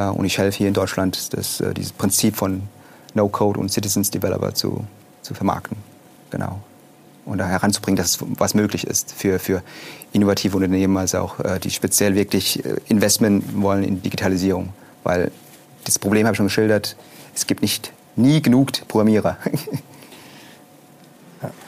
und 0.00 0.24
ich 0.24 0.38
helfe 0.38 0.58
hier 0.58 0.68
in 0.68 0.74
Deutschland, 0.74 1.32
das, 1.34 1.60
äh, 1.60 1.74
dieses 1.74 1.92
Prinzip 1.92 2.36
von 2.36 2.62
No-Code 3.14 3.60
und 3.60 3.72
Citizens 3.72 4.10
Developer 4.10 4.54
zu, 4.54 4.84
zu 5.22 5.34
vermarkten. 5.34 5.76
Genau. 6.30 6.60
Und 7.24 7.38
da 7.38 7.46
heranzubringen, 7.46 7.96
dass 7.96 8.18
was 8.20 8.54
möglich 8.54 8.86
ist 8.86 9.12
für, 9.12 9.38
für 9.38 9.62
innovative 10.12 10.56
Unternehmen, 10.56 10.96
also 10.96 11.18
auch 11.18 11.40
äh, 11.40 11.58
die 11.58 11.70
speziell 11.70 12.14
wirklich 12.14 12.62
Investment 12.88 13.62
wollen 13.62 13.82
in 13.82 14.02
Digitalisierung. 14.02 14.70
Weil 15.04 15.30
das 15.84 15.98
Problem 15.98 16.26
habe 16.26 16.34
ich 16.34 16.38
schon 16.38 16.46
geschildert, 16.46 16.96
es 17.34 17.46
gibt 17.46 17.62
nicht 17.62 17.92
nie 18.16 18.42
genug 18.42 18.72
Programmierer. 18.88 19.38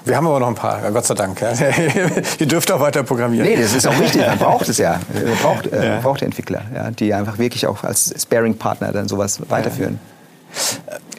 Wir 0.06 0.16
haben 0.16 0.26
aber 0.28 0.38
noch 0.38 0.46
ein 0.46 0.54
paar, 0.54 0.88
Gott 0.92 1.04
sei 1.04 1.14
Dank. 1.14 1.40
Ja. 1.40 1.52
Ihr 2.38 2.46
dürft 2.46 2.70
auch 2.70 2.78
weiter 2.78 3.02
programmieren. 3.02 3.44
Nee, 3.44 3.56
das 3.56 3.74
ist 3.74 3.88
auch 3.88 3.98
wichtig. 3.98 4.24
Man 4.24 4.38
braucht 4.38 4.68
es 4.68 4.78
ja. 4.78 5.00
Man 5.12 5.36
braucht, 5.42 5.66
äh, 5.66 5.94
ja. 5.94 6.00
braucht 6.00 6.22
Entwickler, 6.22 6.62
ja, 6.72 6.92
die 6.92 7.12
einfach 7.12 7.38
wirklich 7.38 7.66
auch 7.66 7.82
als 7.82 8.14
Sparing-Partner 8.16 8.92
dann 8.92 9.08
sowas 9.08 9.40
weiterführen. 9.48 9.98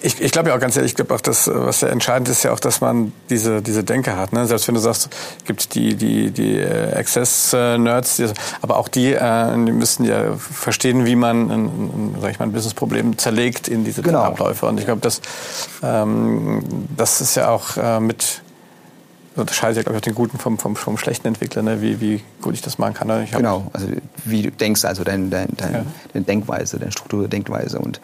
Ich, 0.02 0.22
ich 0.22 0.32
glaube 0.32 0.50
ja 0.50 0.56
auch 0.56 0.60
ganz 0.60 0.78
ehrlich, 0.78 0.92
ich 0.92 0.96
glaube 0.96 1.14
auch, 1.14 1.20
dass, 1.20 1.48
was 1.54 1.82
sehr 1.82 1.92
entscheidend 1.92 2.30
ist 2.30 2.44
ja 2.44 2.54
auch, 2.54 2.62
dass 2.62 2.80
man 2.80 3.12
diese, 3.30 3.62
diese 3.62 3.84
Denke 3.84 4.16
hat. 4.16 4.32
Ne? 4.32 4.48
Selbst 4.48 4.68
wenn 4.70 4.76
du 4.76 4.82
sagst, 4.82 5.10
gibt 5.44 5.76
die, 5.76 5.96
die, 5.96 6.32
die 6.32 6.58
äh, 6.58 6.96
Access-Nerds, 6.96 8.22
aber 8.62 8.78
auch 8.78 8.88
die, 8.88 9.14
äh, 9.14 9.66
die 9.66 9.72
müssen 9.74 10.06
ja 10.06 10.38
verstehen, 10.38 11.06
wie 11.06 11.18
man 11.18 11.52
ein, 11.52 11.66
ein, 11.66 12.16
sag 12.22 12.32
ich 12.32 12.40
mal, 12.40 12.46
ein 12.46 12.54
Business-Problem 12.54 13.18
zerlegt 13.18 13.68
in 13.68 13.84
diese 13.84 14.02
genau. 14.02 14.22
Abläufe. 14.22 14.66
Und 14.66 14.80
ich 14.80 14.86
glaube, 14.86 15.02
das, 15.02 15.22
ähm, 15.84 16.64
das 16.96 17.20
ist 17.20 17.36
ja 17.36 17.50
auch 17.50 17.76
äh, 17.76 18.00
mit 18.00 18.44
unterscheidet 19.38 19.78
ja, 19.78 19.84
glaube 19.84 19.98
ich, 19.98 20.02
auch 20.02 20.06
den 20.06 20.16
guten 20.16 20.38
vom, 20.38 20.58
vom, 20.58 20.76
vom 20.76 20.98
schlechten 20.98 21.28
Entwickler, 21.28 21.62
ne? 21.62 21.82
wie, 21.82 22.02
wie 22.02 22.24
gut 22.42 22.54
ich 22.54 22.62
das 22.62 22.78
machen 22.78 22.94
kann. 22.94 23.08
Ne? 23.08 23.28
genau, 23.32 23.68
also 23.74 23.88
wie 24.26 24.42
du 24.42 24.52
denkst, 24.52 24.86
also 24.86 25.04
deine 25.04 25.30
dein, 25.30 25.50
dein, 25.56 25.74
ja. 25.74 25.86
deine 26.14 26.26
Denkweise, 26.26 26.80
deine 26.80 26.92
Struktur 26.92 27.28
Denkweise. 27.28 27.80
Und, 27.80 28.02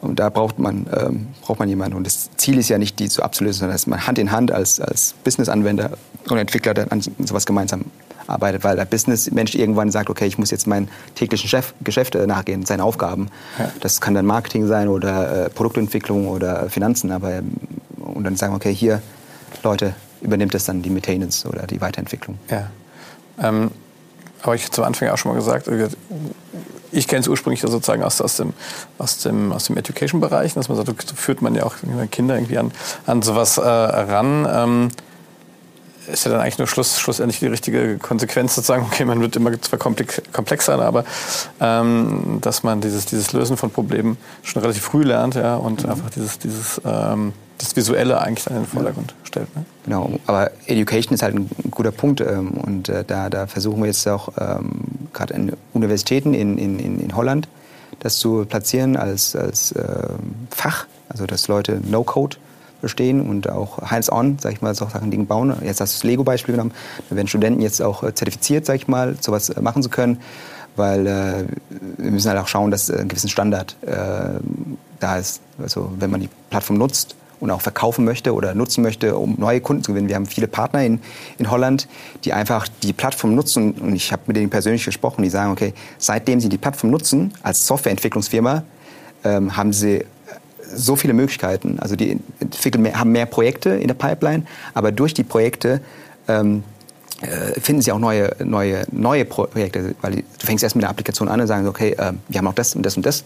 und 0.00 0.18
da 0.18 0.30
braucht 0.30 0.58
man, 0.58 0.86
ähm, 0.96 1.28
braucht 1.42 1.58
man 1.58 1.68
jemanden. 1.68 1.96
Und 1.96 2.06
das 2.06 2.30
Ziel 2.36 2.58
ist 2.58 2.68
ja 2.68 2.78
nicht, 2.78 2.98
die 2.98 3.08
zu 3.08 3.22
abzulösen, 3.22 3.60
sondern 3.60 3.74
dass 3.74 3.86
man 3.86 4.06
Hand 4.06 4.18
in 4.18 4.32
Hand 4.32 4.52
als, 4.52 4.80
als 4.80 5.14
Business-Anwender 5.24 5.90
und 6.28 6.38
Entwickler 6.38 6.74
dann 6.74 6.88
an 6.88 7.00
sowas 7.00 7.46
gemeinsam 7.46 7.86
arbeitet, 8.26 8.64
weil 8.64 8.76
der 8.76 8.84
Business-Mensch 8.84 9.54
irgendwann 9.54 9.90
sagt, 9.90 10.10
okay, 10.10 10.26
ich 10.26 10.38
muss 10.38 10.50
jetzt 10.50 10.66
meinen 10.66 10.88
täglichen 11.14 11.48
Chef, 11.48 11.74
Geschäft 11.82 12.14
äh, 12.14 12.26
nachgehen, 12.26 12.66
seine 12.66 12.84
Aufgaben. 12.84 13.28
Ja. 13.58 13.70
Das 13.80 14.00
kann 14.00 14.14
dann 14.14 14.26
Marketing 14.26 14.66
sein 14.66 14.88
oder 14.88 15.46
äh, 15.46 15.50
Produktentwicklung 15.50 16.28
oder 16.28 16.68
Finanzen, 16.68 17.12
aber 17.12 17.34
ähm, 17.34 17.52
und 17.96 18.24
dann 18.24 18.36
sagen 18.36 18.52
wir, 18.52 18.56
okay, 18.56 18.74
hier, 18.74 19.02
Leute, 19.62 19.94
übernimmt 20.20 20.54
das 20.54 20.64
dann 20.64 20.82
die 20.82 20.90
Maintenance 20.90 21.46
oder 21.46 21.66
die 21.66 21.80
Weiterentwicklung. 21.80 22.38
Ja. 22.50 22.70
Ähm, 23.42 23.70
aber 24.42 24.54
ich 24.54 24.70
zum 24.70 24.84
Anfang 24.84 25.08
auch 25.08 25.18
schon 25.18 25.32
mal 25.32 25.38
gesagt, 25.38 25.68
ich 26.92 27.08
kenne 27.08 27.20
es 27.20 27.28
ursprünglich 27.28 27.60
sozusagen 27.60 28.02
aus, 28.02 28.20
aus 28.20 28.36
dem, 28.36 28.52
aus 28.98 29.18
dem, 29.18 29.52
aus 29.52 29.64
dem 29.64 29.76
Education-Bereich, 29.76 30.54
dass 30.54 30.68
man 30.68 30.76
sagt, 30.76 31.08
so 31.08 31.14
führt 31.16 31.42
man 31.42 31.54
ja 31.54 31.64
auch 31.64 31.74
Kinder 32.10 32.36
irgendwie 32.36 32.58
an, 32.58 32.70
an 33.06 33.22
sowas 33.22 33.58
äh, 33.58 33.62
ran. 33.62 34.46
Ähm, 34.50 34.88
ist 36.06 36.24
ja 36.24 36.30
dann 36.30 36.40
eigentlich 36.40 36.58
nur 36.58 36.68
Schluss, 36.68 37.00
schlussendlich 37.00 37.40
die 37.40 37.48
richtige 37.48 37.98
Konsequenz 37.98 38.54
sozusagen, 38.54 38.84
okay, 38.84 39.04
man 39.04 39.20
wird 39.20 39.34
immer 39.34 39.60
zwar 39.60 39.78
komplex, 39.78 40.22
komplexer, 40.32 40.78
aber 40.80 41.04
ähm, 41.60 42.38
dass 42.40 42.62
man 42.62 42.80
dieses, 42.80 43.06
dieses 43.06 43.32
Lösen 43.32 43.56
von 43.56 43.70
Problemen 43.70 44.16
schon 44.42 44.62
relativ 44.62 44.84
früh 44.84 45.02
lernt 45.02 45.34
ja, 45.34 45.56
und 45.56 45.82
mhm. 45.82 45.90
einfach 45.90 46.10
dieses, 46.10 46.38
dieses 46.38 46.80
ähm, 46.84 47.32
das 47.58 47.76
Visuelle 47.76 48.20
eigentlich 48.20 48.44
dann 48.44 48.56
in 48.56 48.62
den 48.62 48.68
Vordergrund 48.68 49.12
ja. 49.12 49.26
stellt. 49.26 49.56
Ne? 49.56 49.64
Genau, 49.84 50.18
aber 50.26 50.50
Education 50.66 51.14
ist 51.14 51.22
halt 51.22 51.34
ein 51.34 51.48
guter 51.70 51.92
Punkt 51.92 52.20
ähm, 52.20 52.50
und 52.52 52.88
äh, 52.88 53.04
da, 53.04 53.30
da 53.30 53.46
versuchen 53.46 53.80
wir 53.80 53.86
jetzt 53.86 54.06
auch 54.08 54.28
ähm, 54.38 54.82
gerade 55.12 55.34
an 55.34 55.52
Universitäten 55.72 56.34
in, 56.34 56.58
in, 56.58 56.78
in 57.00 57.16
Holland 57.16 57.48
das 58.00 58.16
zu 58.16 58.44
platzieren 58.44 58.96
als, 58.96 59.34
als 59.34 59.72
äh, 59.72 60.08
Fach, 60.50 60.86
also 61.08 61.26
dass 61.26 61.48
Leute 61.48 61.80
No-Code 61.82 62.36
verstehen 62.80 63.28
und 63.28 63.48
auch 63.48 63.78
hands-on, 63.82 64.38
sag 64.38 64.52
ich 64.52 64.60
mal, 64.60 64.74
so 64.74 64.86
Sachen 64.88 65.10
Dinge 65.10 65.24
bauen. 65.24 65.54
Jetzt 65.62 65.80
hast 65.80 65.94
du 65.94 65.96
das 65.98 66.04
Lego-Beispiel 66.04 66.54
genommen. 66.54 66.72
Da 67.08 67.16
werden 67.16 67.26
Studenten 67.26 67.62
jetzt 67.62 67.80
auch 67.80 68.02
äh, 68.02 68.14
zertifiziert, 68.14 68.66
sag 68.66 68.76
ich 68.76 68.88
mal, 68.88 69.16
sowas 69.20 69.48
äh, 69.48 69.60
machen 69.60 69.82
zu 69.82 69.88
können, 69.88 70.20
weil 70.76 71.06
äh, 71.06 71.44
wir 71.96 72.10
müssen 72.10 72.28
halt 72.28 72.38
auch 72.38 72.48
schauen, 72.48 72.70
dass 72.70 72.90
ein 72.90 73.08
gewisser 73.08 73.28
Standard 73.28 73.76
äh, 73.82 74.40
da 75.00 75.16
ist. 75.16 75.40
Also 75.60 75.90
wenn 75.98 76.10
man 76.10 76.20
die 76.20 76.28
Plattform 76.50 76.78
nutzt, 76.78 77.16
und 77.40 77.50
auch 77.50 77.60
verkaufen 77.60 78.04
möchte 78.04 78.34
oder 78.34 78.54
nutzen 78.54 78.82
möchte, 78.82 79.16
um 79.16 79.34
neue 79.38 79.60
Kunden 79.60 79.82
zu 79.82 79.92
gewinnen. 79.92 80.08
Wir 80.08 80.16
haben 80.16 80.26
viele 80.26 80.48
Partner 80.48 80.84
in, 80.84 81.00
in 81.38 81.50
Holland, 81.50 81.88
die 82.24 82.32
einfach 82.32 82.68
die 82.82 82.92
Plattform 82.92 83.34
nutzen. 83.34 83.72
Und 83.72 83.94
ich 83.94 84.12
habe 84.12 84.22
mit 84.26 84.36
denen 84.36 84.50
persönlich 84.50 84.84
gesprochen, 84.84 85.22
die 85.22 85.30
sagen, 85.30 85.52
okay, 85.52 85.74
seitdem 85.98 86.40
sie 86.40 86.48
die 86.48 86.58
Plattform 86.58 86.90
nutzen, 86.90 87.32
als 87.42 87.66
Softwareentwicklungsfirma, 87.66 88.62
ähm, 89.24 89.56
haben 89.56 89.72
sie 89.72 90.04
so 90.74 90.96
viele 90.96 91.12
Möglichkeiten. 91.12 91.78
Also 91.78 91.96
die 91.96 92.18
entwickeln 92.40 92.82
mehr, 92.82 92.98
haben 92.98 93.12
mehr 93.12 93.26
Projekte 93.26 93.70
in 93.70 93.88
der 93.88 93.94
Pipeline, 93.94 94.44
aber 94.74 94.92
durch 94.92 95.14
die 95.14 95.24
Projekte 95.24 95.80
ähm, 96.28 96.58
äh, 96.58 96.75
finden 97.60 97.80
sie 97.80 97.92
auch 97.92 97.98
neue, 97.98 98.36
neue, 98.44 98.84
neue 98.92 99.24
Projekte, 99.24 99.94
weil 100.02 100.16
du 100.16 100.22
fängst 100.38 100.62
erst 100.62 100.76
mit 100.76 100.82
der 100.82 100.90
Applikation 100.90 101.28
an 101.28 101.40
und 101.40 101.46
sagst, 101.46 101.66
okay, 101.66 101.92
äh, 101.92 102.12
wir 102.28 102.38
haben 102.38 102.46
auch 102.46 102.54
das 102.54 102.76
und 102.76 102.84
das 102.84 102.96
und 102.96 103.06
das 103.06 103.24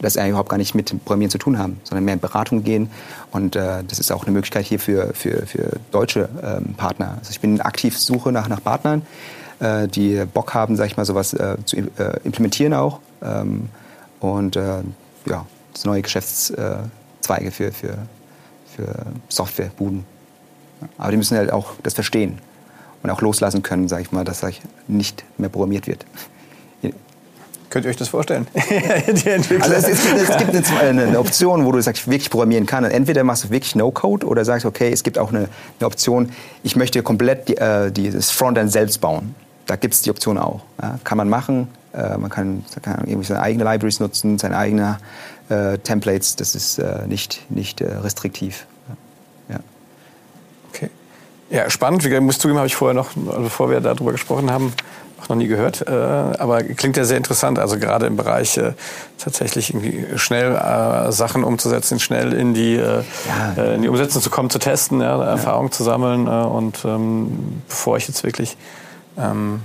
das 0.00 0.16
eigentlich 0.16 0.30
überhaupt 0.30 0.48
gar 0.48 0.56
nicht 0.56 0.74
mit 0.74 0.86
Programmieren 1.04 1.30
zu 1.30 1.38
tun 1.38 1.58
haben, 1.58 1.80
sondern 1.84 2.04
mehr 2.04 2.14
in 2.14 2.20
Beratung 2.20 2.64
gehen. 2.64 2.90
Und 3.30 3.56
äh, 3.56 3.84
das 3.86 3.98
ist 3.98 4.10
auch 4.10 4.24
eine 4.24 4.32
Möglichkeit 4.32 4.64
hier 4.64 4.78
für, 4.78 5.12
für, 5.14 5.46
für 5.46 5.78
deutsche 5.90 6.28
ähm, 6.42 6.74
Partner. 6.74 7.16
Also 7.18 7.30
ich 7.30 7.40
bin 7.40 7.60
aktiv 7.60 7.98
Suche 7.98 8.32
nach, 8.32 8.48
nach 8.48 8.62
Partnern, 8.62 9.02
äh, 9.60 9.88
die 9.88 10.24
Bock 10.24 10.54
haben, 10.54 10.76
sag 10.76 10.86
ich 10.86 10.96
mal, 10.96 11.04
sowas 11.04 11.34
äh, 11.34 11.56
zu 11.64 11.76
äh, 11.76 11.84
implementieren 12.24 12.74
auch. 12.74 13.00
Ähm, 13.22 13.68
und 14.20 14.56
äh, 14.56 14.82
ja, 15.26 15.46
das 15.72 15.84
neue 15.84 16.02
Geschäftszweige 16.02 17.50
für, 17.50 17.72
für, 17.72 17.98
für 18.74 19.06
Softwarebuden. 19.28 20.04
Aber 20.98 21.10
die 21.10 21.16
müssen 21.16 21.36
halt 21.36 21.52
auch 21.52 21.74
das 21.82 21.94
verstehen 21.94 22.40
und 23.02 23.10
auch 23.10 23.20
loslassen 23.20 23.62
können, 23.62 23.88
sag 23.88 24.00
ich 24.00 24.12
mal, 24.12 24.24
dass 24.24 24.44
nicht 24.88 25.24
mehr 25.38 25.48
programmiert 25.48 25.86
wird. 25.86 26.04
Könnt 27.72 27.86
ihr 27.86 27.90
euch 27.90 27.96
das 27.96 28.08
vorstellen? 28.08 28.46
Also 28.54 29.74
es, 29.88 30.04
gibt, 30.04 30.16
es 30.18 30.36
gibt 30.38 30.78
eine, 30.78 31.04
eine, 31.04 31.18
Option, 31.18 31.64
wo 31.64 31.72
du 31.72 31.80
sagst, 31.80 32.06
wirklich 32.06 32.28
programmieren 32.28 32.66
kann. 32.66 32.84
Entweder 32.84 33.24
machst 33.24 33.44
du 33.44 33.50
wirklich 33.50 33.74
No-Code 33.74 34.26
oder 34.26 34.44
sagst, 34.44 34.66
okay, 34.66 34.90
es 34.92 35.02
gibt 35.02 35.18
auch 35.18 35.30
eine, 35.30 35.48
eine 35.78 35.86
Option, 35.86 36.32
ich 36.62 36.76
möchte 36.76 37.02
komplett 37.02 37.48
die, 37.48 37.56
äh, 37.56 37.90
dieses 37.90 38.30
Frontend 38.30 38.70
selbst 38.70 39.00
bauen. 39.00 39.34
Da 39.64 39.76
gibt 39.76 39.94
es 39.94 40.02
die 40.02 40.10
Option 40.10 40.36
auch. 40.36 40.60
Ja, 40.82 40.98
kann 41.02 41.16
man 41.16 41.30
machen. 41.30 41.68
Äh, 41.94 42.18
man 42.18 42.28
kann, 42.28 42.62
kann 42.82 43.06
irgendwie 43.06 43.26
seine 43.26 43.40
eigenen 43.40 43.66
Libraries 43.66 44.00
nutzen, 44.00 44.38
seine 44.38 44.58
eigenen 44.58 44.96
äh, 45.48 45.78
Templates. 45.78 46.36
Das 46.36 46.54
ist 46.54 46.78
äh, 46.78 47.06
nicht, 47.06 47.40
nicht 47.50 47.80
äh, 47.80 47.86
restriktiv. 47.86 48.66
Ja. 51.52 51.58
Ja, 51.58 51.70
spannend. 51.70 52.04
Wie 52.04 52.20
musst 52.20 52.40
zugeben, 52.40 52.58
habe 52.58 52.66
ich 52.66 52.76
vorher 52.76 52.94
noch, 52.94 53.10
bevor 53.14 53.70
wir 53.70 53.80
darüber 53.80 54.12
gesprochen 54.12 54.50
haben, 54.50 54.72
auch 55.22 55.28
noch 55.28 55.36
nie 55.36 55.46
gehört, 55.46 55.86
äh, 55.86 55.92
aber 55.92 56.62
klingt 56.62 56.96
ja 56.96 57.04
sehr 57.04 57.16
interessant. 57.16 57.58
Also 57.58 57.78
gerade 57.78 58.06
im 58.06 58.16
Bereich 58.16 58.56
äh, 58.56 58.72
tatsächlich 59.18 59.72
irgendwie 59.72 60.18
schnell 60.18 60.56
äh, 60.56 61.12
Sachen 61.12 61.44
umzusetzen, 61.44 62.00
schnell 62.00 62.32
in 62.32 62.54
die, 62.54 62.76
ja. 62.76 63.64
In 63.74 63.82
die 63.82 63.88
Umsetzung 63.88 64.22
zu 64.22 64.30
kommen, 64.30 64.50
zu 64.50 64.58
testen, 64.58 65.00
ja, 65.00 65.22
Erfahrung 65.22 65.70
zu 65.70 65.84
sammeln 65.84 66.26
und 66.26 66.84
ähm, 66.84 67.62
bevor 67.68 67.96
ich 67.96 68.08
jetzt 68.08 68.24
wirklich 68.24 68.56
ähm, 69.18 69.60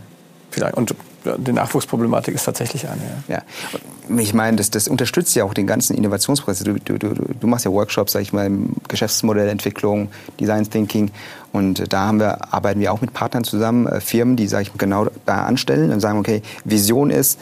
vielleicht 0.51 0.75
und 0.75 0.93
die 1.37 1.51
Nachwuchsproblematik 1.51 2.33
ist 2.35 2.43
tatsächlich 2.43 2.87
eine. 2.87 3.01
Ja. 3.27 3.35
ja. 3.35 4.19
Ich 4.19 4.33
meine, 4.33 4.57
das, 4.57 4.71
das 4.71 4.87
unterstützt 4.87 5.35
ja 5.35 5.43
auch 5.43 5.53
den 5.53 5.67
ganzen 5.67 5.97
Innovationsprozess. 5.97 6.63
Du, 6.63 6.75
du, 6.75 6.97
du, 6.97 7.13
du 7.13 7.47
machst 7.47 7.65
ja 7.65 7.71
Workshops, 7.71 8.13
sag 8.13 8.21
ich 8.21 8.31
mal, 8.31 8.49
Geschäftsmodellentwicklung, 8.87 10.09
Design 10.39 10.69
Thinking. 10.69 11.11
Und 11.57 11.91
da 11.91 12.07
haben 12.07 12.19
wir, 12.19 12.53
arbeiten 12.53 12.79
wir 12.79 12.93
auch 12.93 13.01
mit 13.01 13.13
Partnern 13.13 13.43
zusammen, 13.43 13.87
äh, 13.87 13.99
Firmen, 13.99 14.35
die, 14.35 14.47
sag 14.47 14.61
ich 14.61 14.69
mal, 14.69 14.77
genau 14.77 15.07
da 15.25 15.45
anstellen 15.45 15.91
und 15.91 15.99
sagen, 15.99 16.19
okay, 16.19 16.41
Vision 16.63 17.09
ist, 17.09 17.39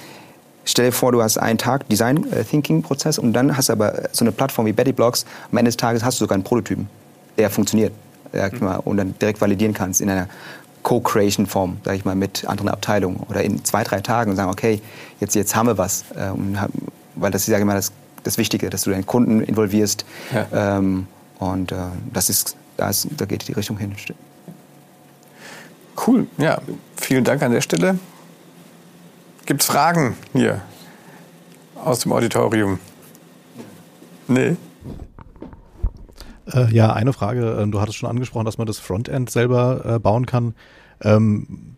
Stell 0.67 0.87
dir 0.87 0.91
vor, 0.91 1.11
du 1.11 1.21
hast 1.21 1.37
einen 1.37 1.59
Tag 1.59 1.87
Design 1.89 2.25
äh, 2.31 2.43
Thinking 2.43 2.81
Prozess 2.81 3.19
und 3.19 3.33
dann 3.33 3.55
hast 3.55 3.69
du 3.69 3.73
aber 3.73 4.09
so 4.11 4.25
eine 4.25 4.31
Plattform 4.31 4.65
wie 4.65 4.73
Betty 4.73 4.93
Blocks. 4.93 5.23
Am 5.51 5.59
Ende 5.59 5.69
des 5.69 5.77
Tages 5.77 6.03
hast 6.03 6.19
du 6.19 6.23
sogar 6.23 6.33
einen 6.33 6.43
Prototypen, 6.43 6.89
der 7.37 7.51
funktioniert. 7.51 7.93
Mhm. 8.33 8.67
Und 8.83 8.97
dann 8.97 9.13
direkt 9.19 9.39
validieren 9.39 9.75
kannst 9.75 10.01
in 10.01 10.09
einer 10.09 10.27
Co-Creation-Form, 10.81 11.77
sage 11.85 11.97
ich 11.97 12.05
mal, 12.05 12.15
mit 12.15 12.45
anderen 12.47 12.69
Abteilungen 12.69 13.17
oder 13.29 13.43
in 13.43 13.63
zwei, 13.63 13.83
drei 13.83 14.01
Tagen 14.01 14.31
und 14.31 14.37
sagen, 14.37 14.49
okay, 14.49 14.81
jetzt, 15.19 15.35
jetzt 15.35 15.55
haben 15.55 15.67
wir 15.67 15.77
was. 15.77 16.03
Ähm, 16.17 16.57
weil 17.15 17.31
das 17.31 17.43
ist, 17.43 17.47
sage 17.47 17.61
ich 17.61 17.65
mal, 17.65 17.75
das, 17.75 17.91
das 18.23 18.37
Wichtige, 18.37 18.69
dass 18.69 18.81
du 18.81 18.89
deinen 18.89 19.05
Kunden 19.05 19.41
involvierst. 19.41 20.05
Ja. 20.33 20.77
Ähm, 20.77 21.07
und 21.39 21.71
äh, 21.71 21.75
das 22.11 22.29
ist, 22.29 22.55
da, 22.77 22.89
ist, 22.89 23.07
da 23.17 23.25
geht 23.25 23.47
die 23.47 23.53
Richtung 23.53 23.77
hin. 23.77 23.93
Cool, 26.05 26.27
ja. 26.37 26.61
Vielen 26.97 27.23
Dank 27.23 27.41
an 27.41 27.51
der 27.51 27.61
Stelle. 27.61 27.99
Gibt 29.45 29.61
es 29.61 29.67
Fragen 29.67 30.15
hier 30.33 30.61
aus 31.75 31.99
dem 31.99 32.11
Auditorium? 32.11 32.79
Nee? 34.27 34.55
Äh, 36.51 36.73
ja, 36.73 36.93
eine 36.93 37.13
Frage. 37.13 37.57
Ähm, 37.59 37.71
du 37.71 37.79
hattest 37.79 37.97
schon 37.97 38.09
angesprochen, 38.09 38.45
dass 38.45 38.57
man 38.57 38.67
das 38.67 38.79
Frontend 38.79 39.29
selber 39.29 39.95
äh, 39.95 39.99
bauen 39.99 40.25
kann. 40.25 40.55
Ähm, 41.01 41.75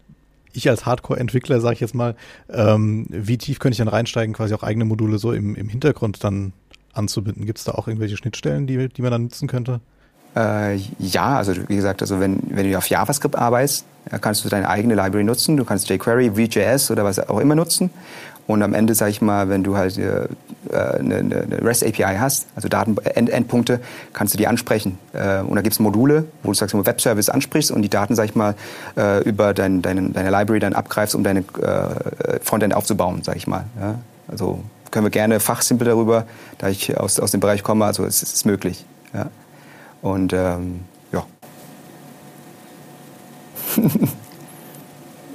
ich 0.54 0.70
als 0.70 0.86
Hardcore-Entwickler, 0.86 1.60
sage 1.60 1.76
ich 1.76 1.80
jetzt 1.82 1.94
mal, 1.94 2.16
ähm, 2.50 3.06
wie 3.10 3.38
tief 3.38 3.60
könnte 3.60 3.74
ich 3.74 3.78
dann 3.80 3.88
reinsteigen, 3.88 4.34
quasi 4.34 4.54
auch 4.54 4.64
eigene 4.64 4.86
Module 4.86 5.20
so 5.20 5.32
im, 5.32 5.56
im 5.56 5.70
Hintergrund 5.70 6.24
dann 6.24 6.54
anzubinden? 6.94 7.46
Gibt 7.46 7.60
es 7.60 7.66
da 7.66 7.74
auch 7.74 7.88
irgendwelche 7.88 8.18
Schnittstellen, 8.18 8.66
die, 8.66 8.90
die 8.90 9.02
man 9.02 9.12
dann 9.12 9.24
nutzen 9.24 9.48
könnte? 9.48 9.82
Äh, 10.38 10.76
ja, 11.00 11.38
also 11.38 11.54
wie 11.68 11.76
gesagt, 11.76 12.02
also 12.02 12.20
wenn, 12.20 12.40
wenn 12.50 12.70
du 12.70 12.78
auf 12.78 12.88
JavaScript 12.88 13.36
arbeitest, 13.36 13.86
kannst 14.22 14.46
du 14.46 14.50
deine 14.50 14.70
eigene 14.70 14.94
Library 14.94 15.24
nutzen. 15.24 15.58
Du 15.58 15.66
kannst 15.66 15.90
jQuery, 15.90 16.38
Vue.js 16.38 16.92
oder 16.92 17.04
was 17.04 17.20
auch 17.28 17.40
immer 17.40 17.56
nutzen. 17.56 17.90
Und 18.46 18.64
am 18.64 18.74
Ende, 18.74 18.96
sage 18.96 19.12
ich 19.12 19.22
mal, 19.22 19.50
wenn 19.50 19.64
du 19.64 19.76
halt 19.76 19.98
äh, 19.98 20.28
eine, 20.72 21.18
eine 21.18 21.62
REST-API 21.62 22.18
hast, 22.18 22.48
also 22.56 22.70
Datenendpunkte, 22.70 23.82
kannst 24.14 24.34
du 24.34 24.38
die 24.38 24.48
ansprechen. 24.48 24.98
Äh, 25.12 25.40
und 25.42 25.56
da 25.56 25.62
gibt 25.62 25.74
es 25.74 25.80
Module, 25.80 26.26
wo 26.44 26.52
du 26.52 26.54
sagst, 26.54 26.74
du 26.74 26.86
Webservice 26.86 27.30
ansprichst 27.30 27.72
und 27.72 27.82
die 27.82 27.90
Daten, 27.90 28.16
sag 28.16 28.26
ich 28.26 28.36
mal, 28.36 28.56
äh, 28.96 29.22
über 29.24 29.54
dein, 29.54 29.82
deine, 29.82 30.12
deine 30.12 30.30
Library 30.30 30.60
dann 30.60 30.74
abgreifst, 30.74 31.14
um 31.16 31.24
deine 31.24 31.40
äh, 31.40 32.40
Frontend 32.42 32.74
aufzubauen, 32.74 33.22
sage 33.24 33.38
ich 33.38 33.48
mal. 33.48 33.66
Ja? 33.82 33.96
Also 34.30 34.64
können 34.92 35.06
wir 35.06 35.12
gerne 35.12 35.42
fachsimpel 35.42 35.86
darüber, 35.86 36.26
da 36.58 36.70
ich 36.70 36.98
aus, 36.98 37.20
aus 37.20 37.32
dem 37.32 37.42
Bereich 37.42 37.64
komme, 37.64 37.84
also 37.84 38.06
es, 38.06 38.24
es 38.24 38.34
ist 38.34 38.46
möglich. 38.46 38.86
Ja? 39.14 39.28
Und 40.02 40.34
ähm, 40.34 40.82
ja. 41.12 41.26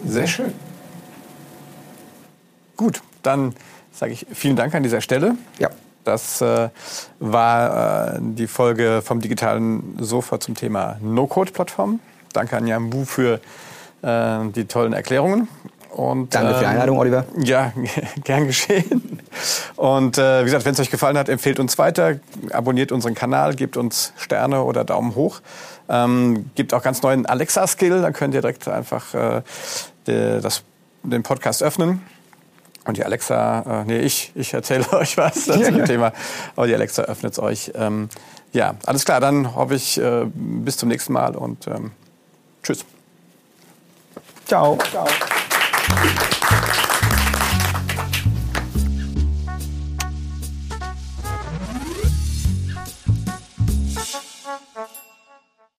Sehr 0.05 0.27
schön. 0.27 0.53
Gut, 2.77 3.03
dann 3.23 3.55
sage 3.93 4.13
ich 4.13 4.27
vielen 4.33 4.57
Dank 4.57 4.75
an 4.75 4.83
dieser 4.83 5.01
Stelle. 5.01 5.37
Ja. 5.59 5.71
Das 6.05 6.41
äh, 6.41 6.69
war 7.21 8.17
äh, 8.17 8.19
die 8.21 8.49
Folge 8.49 9.03
vom 9.05 9.21
digitalen 9.21 9.97
Sofa 10.01 10.41
zum 10.41 10.57
Thema 10.57 10.97
No-Code-Plattform. 11.01 12.01
Danke 12.33 12.57
an 12.57 12.67
Jan 12.67 12.91
Bu 12.91 13.05
für 13.05 13.41
äh, 14.03 14.39
die 14.49 14.65
tollen 14.65 14.95
Erklärungen. 14.95 15.49
Und, 15.93 16.35
Danke 16.35 16.55
für 16.55 16.61
die 16.61 16.65
ähm, 16.65 16.71
Einladung, 16.71 16.99
Oliver. 16.99 17.27
Ja, 17.39 17.73
gern 18.25 18.47
geschehen. 18.47 19.21
Und 19.77 20.17
äh, 20.17 20.41
wie 20.41 20.45
gesagt, 20.45 20.65
wenn 20.65 20.73
es 20.73 20.81
euch 20.81 20.91
gefallen 20.91 21.19
hat, 21.19 21.29
empfehlt 21.29 21.61
uns 21.61 21.77
weiter, 21.79 22.19
abonniert 22.51 22.93
unseren 22.93 23.15
Kanal, 23.15 23.55
gebt 23.55 23.77
uns 23.77 24.13
Sterne 24.17 24.63
oder 24.63 24.85
Daumen 24.85 25.15
hoch. 25.15 25.41
Ähm, 25.89 26.51
gibt 26.55 26.73
auch 26.73 26.83
ganz 26.83 27.03
neuen 27.03 27.27
Alexa-Skill, 27.27 28.01
da 28.01 28.11
könnt 28.11 28.35
ihr 28.35 28.41
direkt 28.41 28.69
einfach 28.69 29.13
äh, 29.13 29.43
de, 30.07 30.41
das, 30.41 30.63
den 31.03 31.23
Podcast 31.23 31.63
öffnen 31.63 32.01
und 32.87 32.97
die 32.97 33.05
Alexa, 33.05 33.83
äh, 33.83 33.85
nee, 33.85 33.99
ich, 33.99 34.33
ich 34.35 34.55
erzähle 34.55 34.91
euch 34.93 35.17
was 35.17 35.35
zu 35.45 35.59
dem 35.59 35.85
Thema, 35.85 36.13
aber 36.57 36.67
die 36.67 36.75
Alexa 36.75 37.03
öffnet 37.03 37.33
es 37.33 37.39
euch. 37.39 37.73
Ähm, 37.75 38.09
ja, 38.53 38.75
alles 38.87 39.05
klar, 39.05 39.21
dann 39.21 39.55
hoffe 39.55 39.75
ich, 39.75 40.01
äh, 40.01 40.25
bis 40.35 40.79
zum 40.79 40.89
nächsten 40.89 41.13
Mal 41.13 41.37
und 41.37 41.67
ähm, 41.67 41.93
tschüss. 42.63 42.85
Ciao. 44.47 44.79
Ciao. 44.91 45.07
Thank 45.95 46.23
you. 46.23 46.32